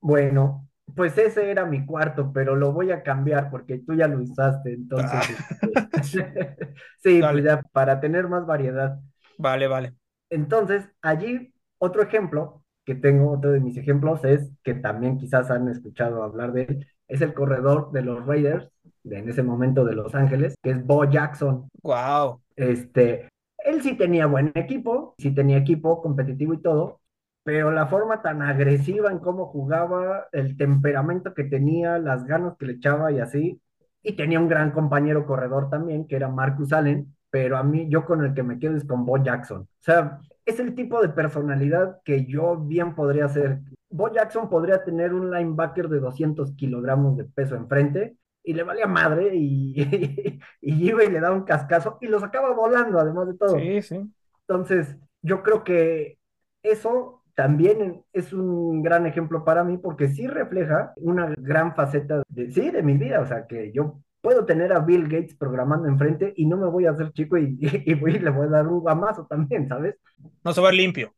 [0.00, 4.20] Bueno, pues ese era mi cuarto, pero lo voy a cambiar porque tú ya lo
[4.20, 5.08] usaste, entonces.
[5.12, 5.88] Ah.
[5.92, 6.56] Este,
[6.98, 8.98] sí, pues ya para tener más variedad.
[9.38, 9.94] Vale, vale.
[10.30, 15.68] Entonces, allí otro ejemplo que tengo, otro de mis ejemplos es que también quizás han
[15.68, 18.70] escuchado hablar de él, es el corredor de los Raiders,
[19.02, 21.68] de, en ese momento de Los Ángeles, que es Bo Jackson.
[21.82, 22.40] Wow.
[22.54, 23.28] Este,
[23.58, 27.00] él sí tenía buen equipo, sí tenía equipo competitivo y todo,
[27.42, 32.66] pero la forma tan agresiva en cómo jugaba, el temperamento que tenía, las ganas que
[32.66, 33.60] le echaba y así,
[34.02, 38.04] y tenía un gran compañero corredor también, que era Marcus Allen, pero a mí, yo
[38.04, 39.62] con el que me quedo es con Bo Jackson.
[39.62, 43.60] O sea, es el tipo de personalidad que yo bien podría ser.
[43.90, 48.86] Bo Jackson podría tener un linebacker de 200 kilogramos de peso enfrente y le valía
[48.86, 49.74] madre y,
[50.60, 53.58] y, iba y le daba un cascazo y lo sacaba volando, además de todo.
[53.58, 54.00] Sí, sí.
[54.48, 56.18] Entonces, yo creo que
[56.62, 62.50] eso también es un gran ejemplo para mí porque sí refleja una gran faceta de,
[62.52, 66.34] sí, de mi vida, o sea, que yo puedo tener a Bill Gates programando enfrente
[66.36, 69.24] y no me voy a hacer chico y, y, le voy a dar un guamazo
[69.24, 69.94] también, ¿sabes?
[70.42, 71.14] No se va limpio.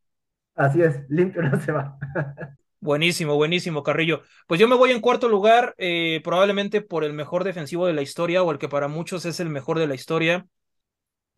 [0.55, 1.97] Así es, limpio no se va.
[2.81, 4.21] Buenísimo, buenísimo, Carrillo.
[4.47, 8.03] Pues yo me voy en cuarto lugar, eh, probablemente por el mejor defensivo de la
[8.03, 10.47] historia o el que para muchos es el mejor de la historia.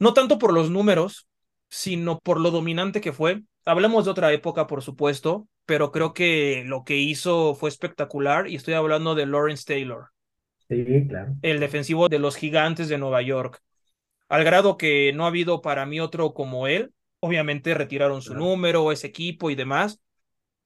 [0.00, 1.28] No tanto por los números,
[1.68, 3.42] sino por lo dominante que fue.
[3.64, 8.56] Hablamos de otra época, por supuesto, pero creo que lo que hizo fue espectacular y
[8.56, 10.08] estoy hablando de Lawrence Taylor.
[10.70, 11.34] Sí, claro.
[11.42, 13.60] El defensivo de los gigantes de Nueva York.
[14.28, 16.94] Al grado que no ha habido para mí otro como él.
[17.18, 20.00] Obviamente retiraron su número, ese equipo y demás.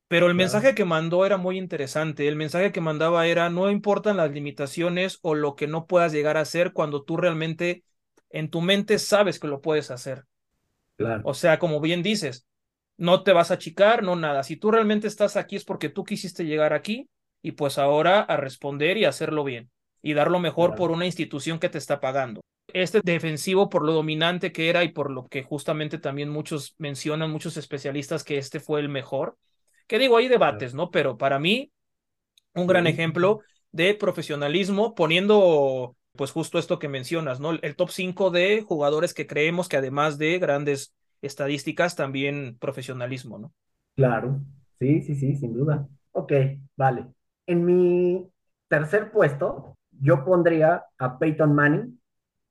[0.07, 2.29] Pero el mensaje que mandó era muy interesante.
[2.29, 6.37] El mensaje que mandaba era, no importan las limitaciones o lo que no puedas llegar
[6.37, 7.83] a hacer cuando tú realmente
[8.29, 10.27] en tu mente sabes que lo puedes hacer.
[10.97, 11.23] Claro.
[11.25, 12.47] O sea, como bien dices,
[12.99, 14.43] no te vas a achicar, no nada.
[14.43, 17.09] Si tú realmente estás aquí es porque tú quisiste llegar aquí
[17.41, 19.71] y pues ahora a responder y hacerlo bien
[20.05, 22.43] y dar lo mejor por una institución que te está pagando.
[22.69, 27.31] Este defensivo, por lo dominante que era y por lo que justamente también muchos mencionan,
[27.31, 29.39] muchos especialistas, que este fue el mejor.
[29.87, 30.91] Que digo, hay debates, ¿no?
[30.91, 31.73] Pero para mí,
[32.55, 33.41] un gran ejemplo
[33.73, 37.53] de profesionalismo, poniendo pues justo esto que mencionas, ¿no?
[37.53, 43.53] El top 5 de jugadores que creemos que además de grandes estadísticas, también profesionalismo, ¿no?
[43.97, 44.43] Claro,
[44.79, 45.89] sí, sí, sí, sin duda.
[46.13, 46.33] Ok,
[46.77, 47.07] vale.
[47.47, 48.29] En mi
[48.69, 52.01] tercer puesto, yo pondría a Peyton Manning,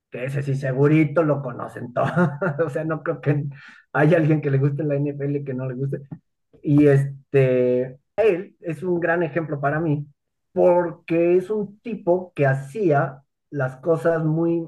[0.09, 2.11] que ese sí segurito lo conocen todos.
[2.65, 3.45] o sea, no creo que
[3.93, 6.01] haya alguien que le guste la NFL que no le guste.
[6.61, 10.05] Y este, él es un gran ejemplo para mí,
[10.51, 14.67] porque es un tipo que hacía las cosas muy,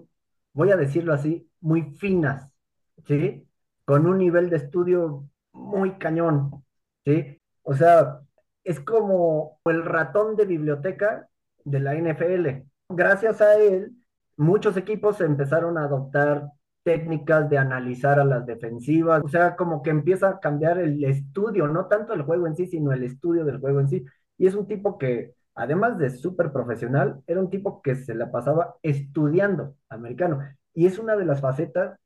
[0.53, 2.53] voy a decirlo así, muy finas,
[3.07, 3.47] ¿sí?
[3.86, 6.63] Con un nivel de estudio muy cañón,
[7.05, 7.39] ¿sí?
[7.63, 8.21] O sea,
[8.63, 11.30] es como el ratón de biblioteca
[11.66, 12.63] de la NFL.
[12.89, 13.91] Gracias a él,
[14.38, 16.51] muchos equipos empezaron a adoptar
[16.84, 21.68] técnicas de analizar a las defensivas, o sea, como que empieza a cambiar el estudio,
[21.68, 24.05] no tanto el juego en sí, sino el estudio del juego en sí.
[24.38, 28.32] Y es un tipo que, además de súper profesional, era un tipo que se la
[28.32, 30.41] pasaba estudiando americano.
[30.76, 31.97] Y es una de las facetas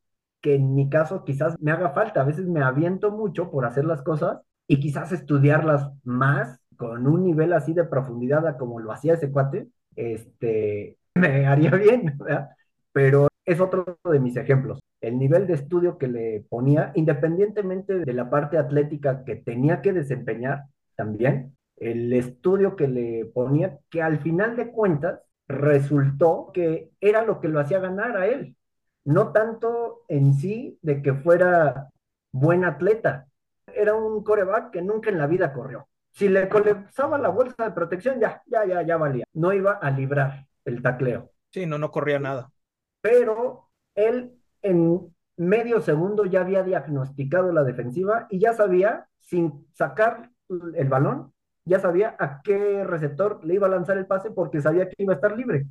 [0.41, 2.21] que en mi caso quizás me haga falta.
[2.21, 7.25] A veces me aviento mucho por hacer las cosas y quizás estudiarlas más con un
[7.25, 9.67] nivel así de profundidad como lo hacía ese cuate,
[9.97, 12.51] este, me haría bien, ¿verdad?
[12.93, 14.79] Pero es otro de mis ejemplos.
[15.01, 19.91] El nivel de estudio que le ponía, independientemente de la parte atlética que tenía que
[19.91, 25.19] desempeñar también, el estudio que le ponía, que al final de cuentas
[25.49, 28.55] resultó que era lo que lo hacía ganar a él.
[29.03, 31.89] No tanto en sí de que fuera
[32.31, 33.27] buen atleta,
[33.75, 35.89] era un coreback que nunca en la vida corrió.
[36.19, 39.23] Si le colapsaba la bolsa de protección, ya, ya, ya, ya valía.
[39.31, 41.31] No iba a librar el tacleo.
[41.49, 42.51] Sí, no, no corría nada.
[42.99, 50.29] Pero él en medio segundo ya había diagnosticado la defensiva y ya sabía, sin sacar
[50.49, 51.31] el balón,
[51.63, 55.13] ya sabía a qué receptor le iba a lanzar el pase porque sabía que iba
[55.13, 55.67] a estar libre.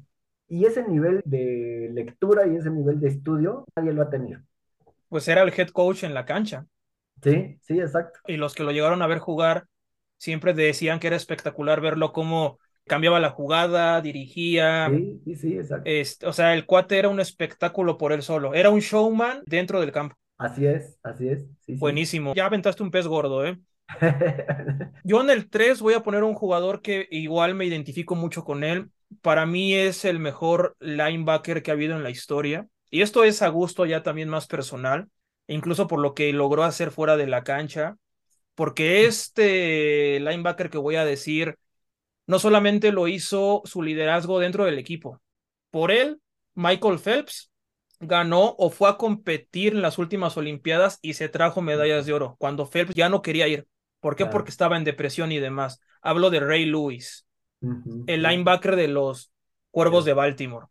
[0.49, 4.41] Y ese nivel de lectura y ese nivel de estudio, nadie lo ha tenido.
[5.11, 6.65] Pues era el head coach en la cancha.
[7.23, 8.21] Sí, sí, exacto.
[8.27, 9.67] Y los que lo llegaron a ver jugar
[10.19, 14.91] siempre decían que era espectacular verlo cómo cambiaba la jugada, dirigía.
[14.91, 15.89] Sí, sí, sí, exacto.
[15.89, 18.55] Este, o sea, el cuate era un espectáculo por él solo.
[18.55, 20.17] Era un showman dentro del campo.
[20.37, 21.47] Así es, así es.
[21.61, 22.35] Sí, Buenísimo.
[22.35, 23.59] Ya aventaste un pez gordo, ¿eh?
[25.05, 28.65] Yo en el 3 voy a poner un jugador que igual me identifico mucho con
[28.65, 28.91] él.
[29.23, 32.67] Para mí es el mejor linebacker que ha habido en la historia.
[32.91, 35.09] Y esto es a gusto ya también más personal
[35.49, 37.97] incluso por lo que logró hacer fuera de la cancha,
[38.59, 41.57] porque este linebacker que voy a decir
[42.27, 45.23] no solamente lo hizo su liderazgo dentro del equipo,
[45.71, 46.21] por él,
[46.57, 47.53] Michael Phelps
[48.01, 52.35] ganó o fue a competir en las últimas Olimpiadas y se trajo medallas de oro,
[52.41, 53.69] cuando Phelps ya no quería ir.
[54.01, 54.27] ¿Por qué?
[54.27, 55.81] Porque estaba en depresión y demás.
[56.03, 57.29] Hablo de Ray Lewis,
[57.61, 59.31] el linebacker de los
[59.71, 60.67] Cuervos de Baltimore.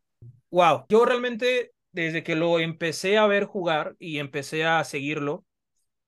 [0.51, 5.45] Wow, yo realmente desde que lo empecé a ver jugar y empecé a seguirlo,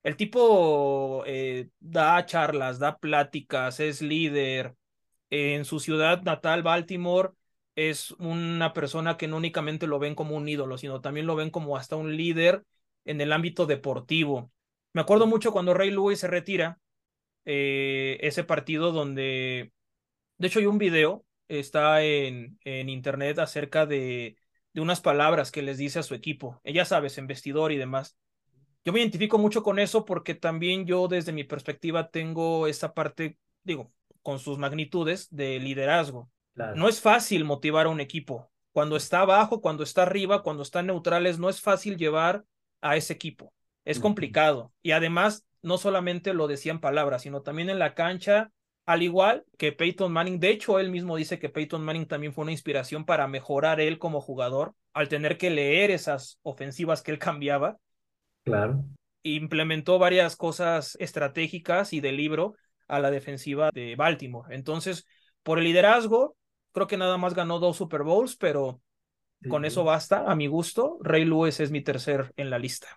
[0.04, 4.76] el tipo eh, da charlas, da pláticas, es líder.
[5.30, 7.32] En su ciudad natal, Baltimore,
[7.76, 11.50] es una persona que no únicamente lo ven como un ídolo, sino también lo ven
[11.52, 12.64] como hasta un líder
[13.06, 14.52] en el ámbito deportivo.
[14.94, 16.80] Me acuerdo mucho cuando Ray Lewis se retira,
[17.46, 19.72] eh, ese partido donde,
[20.38, 24.38] de hecho hay un video, está en, en internet acerca de
[24.74, 26.62] de unas palabras que les dice a su equipo.
[26.64, 28.18] Ella sabes, en vestidor y demás.
[28.90, 33.38] Yo me identifico mucho con eso porque también yo desde mi perspectiva tengo esa parte,
[33.64, 33.92] digo,
[34.24, 36.32] con sus magnitudes de liderazgo.
[36.74, 38.50] No es fácil motivar a un equipo.
[38.72, 42.46] Cuando está abajo, cuando está arriba, cuando están neutrales, no es fácil llevar
[42.82, 43.54] a ese equipo.
[43.86, 44.74] Es complicado.
[44.82, 48.52] Y además, no solamente lo decían palabras, sino también en la cancha
[48.88, 52.42] al igual que Peyton Manning, de hecho él mismo dice que Peyton Manning también fue
[52.42, 57.20] una inspiración para mejorar él como jugador al tener que leer esas ofensivas que él
[57.20, 57.78] cambiaba.
[58.50, 58.86] Claro.
[59.24, 62.56] Implementó varias cosas estratégicas y de libro
[62.88, 64.56] a la defensiva de Baltimore.
[64.56, 65.06] Entonces,
[65.44, 66.36] por el liderazgo,
[66.72, 68.82] creo que nada más ganó dos Super Bowls, pero
[69.48, 70.98] con eso basta, a mi gusto.
[71.02, 72.88] Ray Lewis es mi tercer en la lista.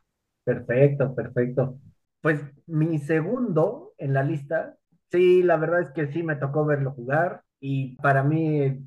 [0.44, 1.78] Perfecto, perfecto.
[2.20, 4.76] Pues mi segundo en la lista
[5.12, 8.78] Sí, la verdad es que sí me tocó verlo jugar y para mí,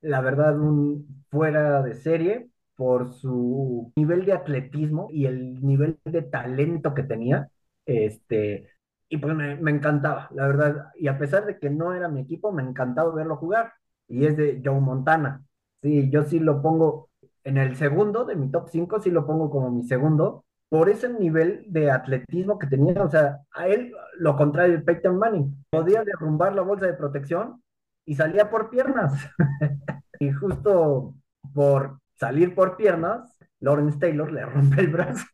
[0.00, 6.22] la verdad, un fuera de serie por su nivel de atletismo y el nivel de
[6.22, 7.48] talento que tenía.
[7.86, 8.68] Este,
[9.08, 10.86] y pues me, me, encantaba, la verdad.
[10.96, 13.72] Y a pesar de que no era mi equipo, me encantaba verlo jugar.
[14.08, 15.44] Y es de Joe Montana.
[15.82, 17.10] Sí, yo sí lo pongo
[17.46, 21.08] en el segundo de mi top 5, sí lo pongo como mi segundo, por ese
[21.08, 26.02] nivel de atletismo que tenía, o sea, a él lo contrario de Peyton Manning, podía
[26.02, 27.62] derrumbar la bolsa de protección
[28.04, 29.12] y salía por piernas.
[30.20, 31.14] y justo
[31.54, 35.26] por salir por piernas, Lawrence Taylor le rompe el brazo.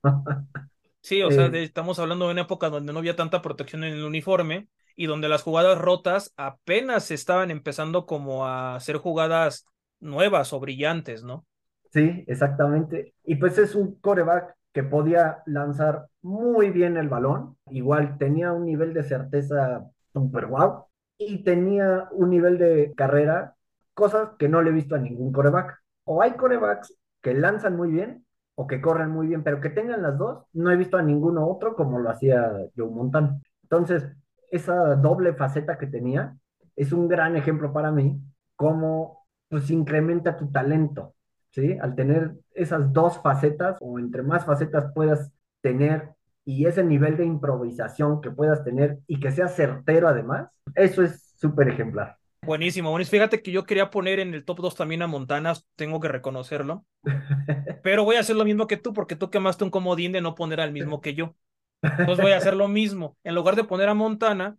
[1.01, 3.95] sí, o sea, eh, estamos hablando de una época donde no había tanta protección en
[3.95, 9.67] el uniforme y donde las jugadas rotas apenas estaban empezando como a ser jugadas
[10.01, 11.47] nuevas o brillantes, ¿no?
[11.93, 13.15] Sí, exactamente.
[13.25, 18.65] Y pues es un coreback que podía lanzar muy bien el balón, igual tenía un
[18.65, 20.87] nivel de certeza super guau
[21.19, 23.57] y tenía un nivel de carrera,
[23.95, 25.82] cosas que no le he visto a ningún coreback.
[26.05, 28.25] O hay corebacks que lanzan muy bien,
[28.55, 31.49] o que corren muy bien, pero que tengan las dos, no he visto a ninguno
[31.49, 33.41] otro como lo hacía Joe Montana.
[33.63, 34.05] Entonces,
[34.51, 36.37] esa doble faceta que tenía
[36.77, 38.21] es un gran ejemplo para mí,
[38.57, 41.15] cómo pues incrementa tu talento,
[41.51, 41.79] ¿sí?
[41.81, 45.31] Al tener esas dos facetas o entre más facetas puedas
[45.61, 51.03] tener y ese nivel de improvisación que puedas tener y que sea certero además, eso
[51.03, 52.17] es súper ejemplar.
[52.45, 53.13] Buenísimo, buenísimo.
[53.13, 56.85] Fíjate que yo quería poner en el top 2 también a Montana, tengo que reconocerlo.
[57.85, 60.35] Pero voy a hacer lo mismo que tú, porque tú quemaste un comodín de no
[60.35, 61.37] poner al mismo que yo.
[61.83, 63.17] Entonces voy a hacer lo mismo.
[63.23, 64.57] En lugar de poner a Montana,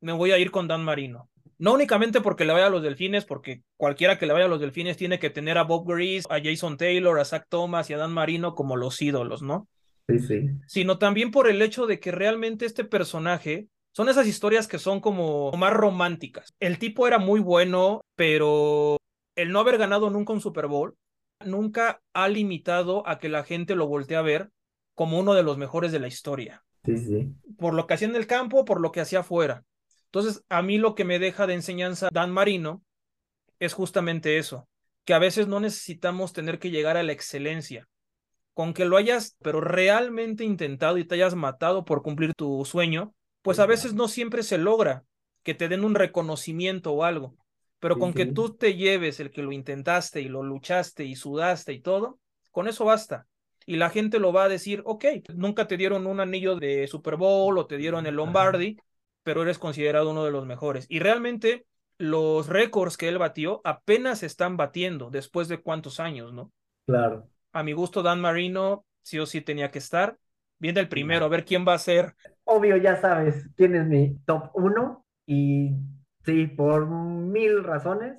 [0.00, 1.28] me voy a ir con Dan Marino.
[1.58, 4.60] No únicamente porque le vaya a los delfines, porque cualquiera que le vaya a los
[4.60, 7.98] delfines tiene que tener a Bob Grease, a Jason Taylor, a Zach Thomas y a
[7.98, 9.68] Dan Marino como los ídolos, ¿no?
[10.08, 10.50] Sí, sí.
[10.66, 15.00] Sino también por el hecho de que realmente este personaje son esas historias que son
[15.00, 16.54] como más románticas.
[16.60, 18.98] El tipo era muy bueno, pero
[19.36, 20.98] el no haber ganado nunca un Super Bowl
[21.42, 24.50] nunca ha limitado a que la gente lo voltee a ver
[24.94, 26.62] como uno de los mejores de la historia.
[26.84, 27.32] Sí, sí.
[27.56, 29.64] Por lo que hacía en el campo, por lo que hacía afuera.
[30.12, 32.82] Entonces, a mí lo que me deja de enseñanza Dan Marino
[33.60, 34.68] es justamente eso,
[35.06, 37.88] que a veces no necesitamos tener que llegar a la excelencia.
[38.52, 43.14] Con que lo hayas, pero realmente intentado y te hayas matado por cumplir tu sueño,
[43.46, 45.04] pues a veces no siempre se logra
[45.44, 47.36] que te den un reconocimiento o algo,
[47.78, 51.72] pero con que tú te lleves el que lo intentaste y lo luchaste y sudaste
[51.72, 52.18] y todo,
[52.50, 53.28] con eso basta.
[53.64, 55.04] Y la gente lo va a decir, ok,
[55.36, 58.78] nunca te dieron un anillo de Super Bowl o te dieron el Lombardi,
[59.22, 60.86] pero eres considerado uno de los mejores.
[60.88, 61.66] Y realmente
[61.98, 66.50] los récords que él batió apenas están batiendo después de cuántos años, ¿no?
[66.84, 67.28] Claro.
[67.52, 70.18] A mi gusto, Dan Marino sí o sí tenía que estar.
[70.58, 72.14] Viene el primero, a ver quién va a ser
[72.46, 75.72] obvio ya sabes quién es mi top uno y
[76.24, 78.18] sí, por mil razones,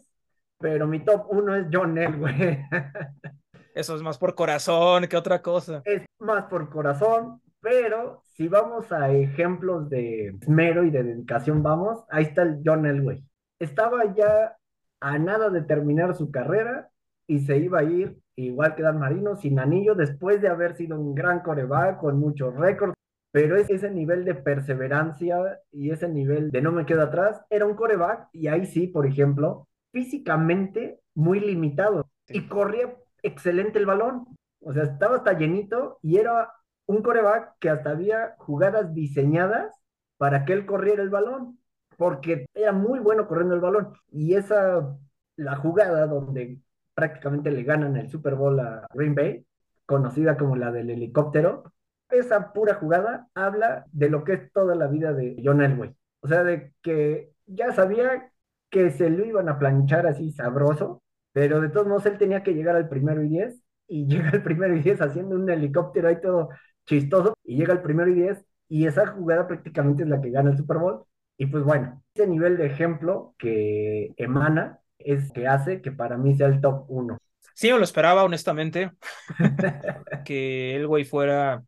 [0.59, 2.65] pero mi top uno es John Elway.
[3.73, 5.81] Eso es más por corazón que otra cosa.
[5.85, 12.03] Es más por corazón, pero si vamos a ejemplos de esmero y de dedicación, vamos,
[12.09, 13.23] ahí está el John Elway.
[13.59, 14.57] Estaba ya
[14.99, 16.89] a nada de terminar su carrera
[17.27, 20.99] y se iba a ir, igual que Dan Marino, sin anillo, después de haber sido
[20.99, 22.93] un gran coreback con muchos récords,
[23.31, 25.37] pero es ese nivel de perseverancia
[25.71, 29.05] y ese nivel de no me quedo atrás, era un coreback y ahí sí, por
[29.05, 34.27] ejemplo, físicamente muy limitado y corría excelente el balón.
[34.61, 36.51] O sea, estaba hasta llenito y era
[36.85, 39.75] un coreback que hasta había jugadas diseñadas
[40.17, 41.59] para que él corriera el balón,
[41.97, 43.93] porque era muy bueno corriendo el balón.
[44.11, 44.97] Y esa,
[45.35, 46.59] la jugada donde
[46.97, 49.45] prácticamente le ganan el Super Bowl a Green Bay,
[49.85, 51.71] conocida como la del helicóptero,
[52.09, 55.95] esa pura jugada habla de lo que es toda la vida de John Elway.
[56.21, 58.31] O sea, de que ya sabía
[58.71, 62.55] que se lo iban a planchar así sabroso, pero de todos modos él tenía que
[62.55, 66.19] llegar al primero y diez, y llega al primero y diez haciendo un helicóptero ahí
[66.19, 66.49] todo
[66.87, 70.49] chistoso, y llega al primero y diez, y esa jugada prácticamente es la que gana
[70.49, 71.03] el Super Bowl.
[71.37, 76.35] Y pues bueno, ese nivel de ejemplo que emana es que hace que para mí
[76.35, 77.17] sea el top uno.
[77.53, 78.91] Sí, me lo esperaba, honestamente,
[80.25, 81.63] que el güey fuera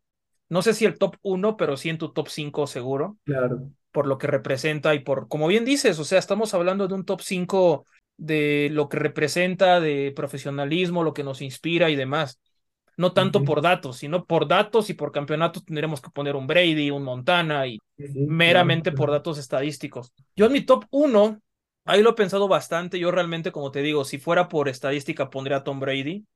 [0.50, 3.16] no sé si el top 1, pero sí en tu top 5 seguro.
[3.24, 3.70] Claro.
[3.92, 7.04] Por lo que representa y por, como bien dices, o sea, estamos hablando de un
[7.04, 12.40] top 5 de lo que representa, de profesionalismo, lo que nos inspira y demás.
[12.96, 16.90] No tanto por datos, sino por datos y por campeonatos tendremos que poner un Brady,
[16.90, 20.12] un Montana y meramente por datos estadísticos.
[20.36, 21.40] Yo en mi top 1,
[21.84, 22.98] ahí lo he pensado bastante.
[22.98, 26.26] Yo realmente, como te digo, si fuera por estadística pondría a Tom Brady.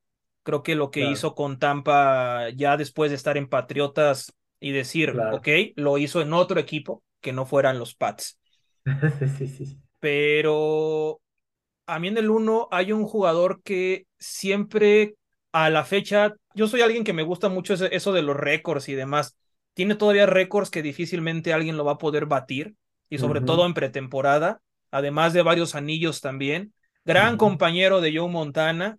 [0.42, 5.22] Creo que lo que hizo con Tampa ya después de estar en Patriotas y decir,
[5.28, 8.38] ok, lo hizo en otro equipo que no fueran los Pats.
[9.38, 9.80] sí, sí.
[10.00, 11.20] Pero
[11.86, 15.16] a mí en el uno hay un jugador que siempre
[15.52, 18.94] a la fecha, yo soy alguien que me gusta mucho eso de los récords y
[18.94, 19.36] demás.
[19.74, 22.76] Tiene todavía récords que difícilmente alguien lo va a poder batir
[23.08, 24.60] y sobre todo en pretemporada,
[24.94, 26.72] además de varios anillos también.
[27.04, 28.96] Gran compañero de Joe Montana,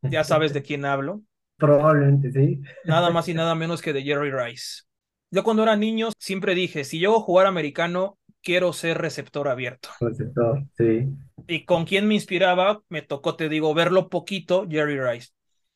[0.00, 1.22] ya sabes de quién hablo.
[1.56, 2.60] Probablemente, sí.
[2.84, 4.84] Nada más y nada menos que de Jerry Rice.
[5.32, 9.88] Yo cuando era niño siempre dije, si yo a jugar americano, quiero ser receptor abierto.
[10.00, 11.08] Receptor, sí.
[11.48, 15.30] Y con quién me inspiraba, me tocó, te digo, verlo poquito, Jerry Rice.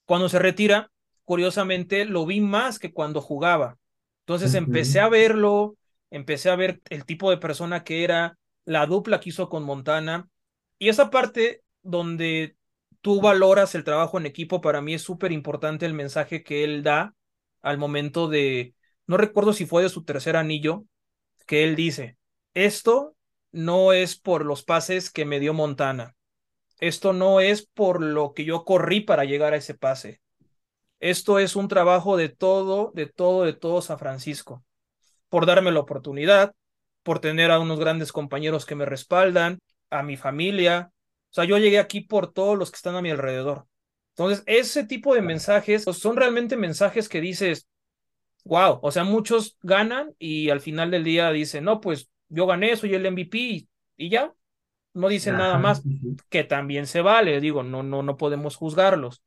[0.05, 0.93] Cuando se retira,
[1.25, 3.79] curiosamente, lo vi más que cuando jugaba.
[4.21, 5.77] Entonces empecé a verlo,
[6.09, 10.29] empecé a ver el tipo de persona que era, la dupla que hizo con Montana.
[10.79, 12.57] Y esa parte donde
[13.01, 16.83] tú valoras el trabajo en equipo, para mí es súper importante el mensaje que él
[16.83, 17.15] da
[17.63, 18.75] al momento de,
[19.07, 20.85] no recuerdo si fue de su tercer anillo,
[21.47, 22.17] que él dice,
[22.55, 23.17] esto
[23.53, 26.15] no es por los pases que me dio Montana,
[26.79, 30.21] esto no es por lo que yo corrí para llegar a ese pase,
[31.01, 34.65] Esto es un trabajo de todo, de todo, de todo San Francisco,
[35.29, 36.55] por darme la oportunidad,
[37.03, 39.59] por tener a unos grandes compañeros que me respaldan,
[39.91, 40.93] a mi familia.
[41.31, 43.67] O sea, yo llegué aquí por todos los que están a mi alrededor.
[44.17, 47.69] Entonces, ese tipo de mensajes pues, son realmente mensajes que dices,
[48.45, 52.77] wow, o sea, muchos ganan y al final del día dicen, no, pues yo gané,
[52.77, 53.67] soy el MVP
[53.97, 54.33] y, ya,
[54.95, 55.83] no dicen nada más,
[56.29, 59.23] que también se vale, digo, no, no, no podemos juzgarlos.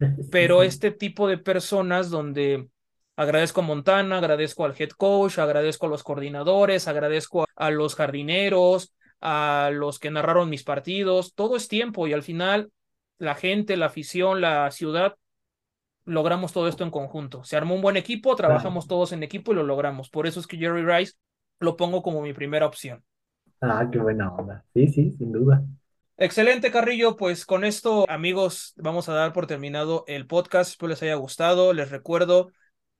[0.30, 2.68] Pero este tipo de personas donde
[3.16, 8.94] agradezco a Montana, agradezco al head coach, agradezco a los coordinadores, agradezco a los jardineros,
[9.20, 12.72] a los que narraron mis partidos, todo es tiempo y al final
[13.18, 15.14] la gente, la afición, la ciudad,
[16.04, 17.44] logramos todo esto en conjunto.
[17.44, 20.10] Se armó un buen equipo, trabajamos todos en equipo y lo logramos.
[20.10, 21.14] Por eso es que Jerry Rice
[21.60, 23.04] lo pongo como mi primera opción.
[23.60, 24.64] Ah, qué buena onda.
[24.74, 25.62] Sí, sí, sin duda.
[26.16, 27.16] Excelente, Carrillo.
[27.16, 30.72] Pues con esto, amigos, vamos a dar por terminado el podcast.
[30.72, 31.72] Espero les haya gustado.
[31.72, 32.50] Les recuerdo,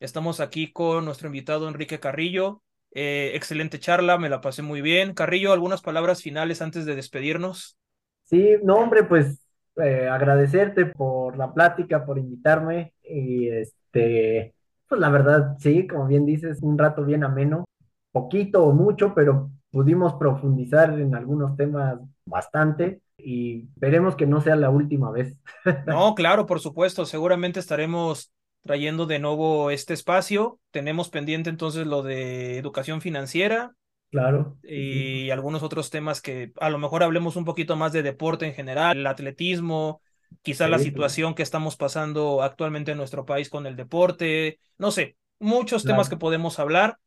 [0.02, 2.60] estamos aquí con nuestro invitado Enrique Carrillo.
[2.94, 5.14] Eh, excelente charla, me la pasé muy bien.
[5.14, 7.78] Carrillo, ¿algunas palabras finales antes de despedirnos?
[8.24, 9.46] Sí, no, hombre, pues
[9.76, 12.92] eh, agradecerte por la plática, por invitarme.
[13.02, 14.54] Y este,
[14.88, 17.64] pues la verdad, sí, como bien dices, un rato bien ameno,
[18.10, 24.56] poquito o mucho, pero pudimos profundizar en algunos temas bastante y veremos que no sea
[24.56, 25.40] la última vez.
[25.86, 28.32] No, claro, por supuesto, seguramente estaremos
[28.62, 30.58] trayendo de nuevo este espacio.
[30.70, 33.74] Tenemos pendiente entonces lo de educación financiera,
[34.12, 34.58] Claro.
[34.62, 38.52] Y algunos otros temas que a lo mejor hablemos un poquito más de deporte en
[38.52, 40.02] general, el atletismo,
[40.42, 45.16] quizá la situación que estamos pasando actualmente en nuestro país con el deporte, no sé,
[45.40, 46.98] muchos temas que podemos hablar.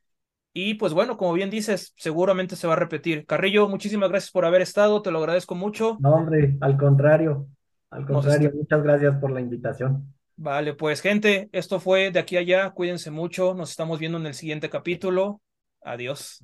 [0.52, 3.28] Y pues bueno, como bien dices, seguramente se va a repetir.
[3.28, 5.98] Carrillo, muchísimas gracias por haber estado, te lo agradezco mucho.
[6.00, 7.48] No, hombre, al contrario,
[7.92, 10.15] al contrario, muchas gracias por la invitación.
[10.38, 14.26] Vale, pues gente, esto fue de aquí a allá, cuídense mucho, nos estamos viendo en
[14.26, 15.42] el siguiente capítulo.
[15.82, 16.44] Adiós.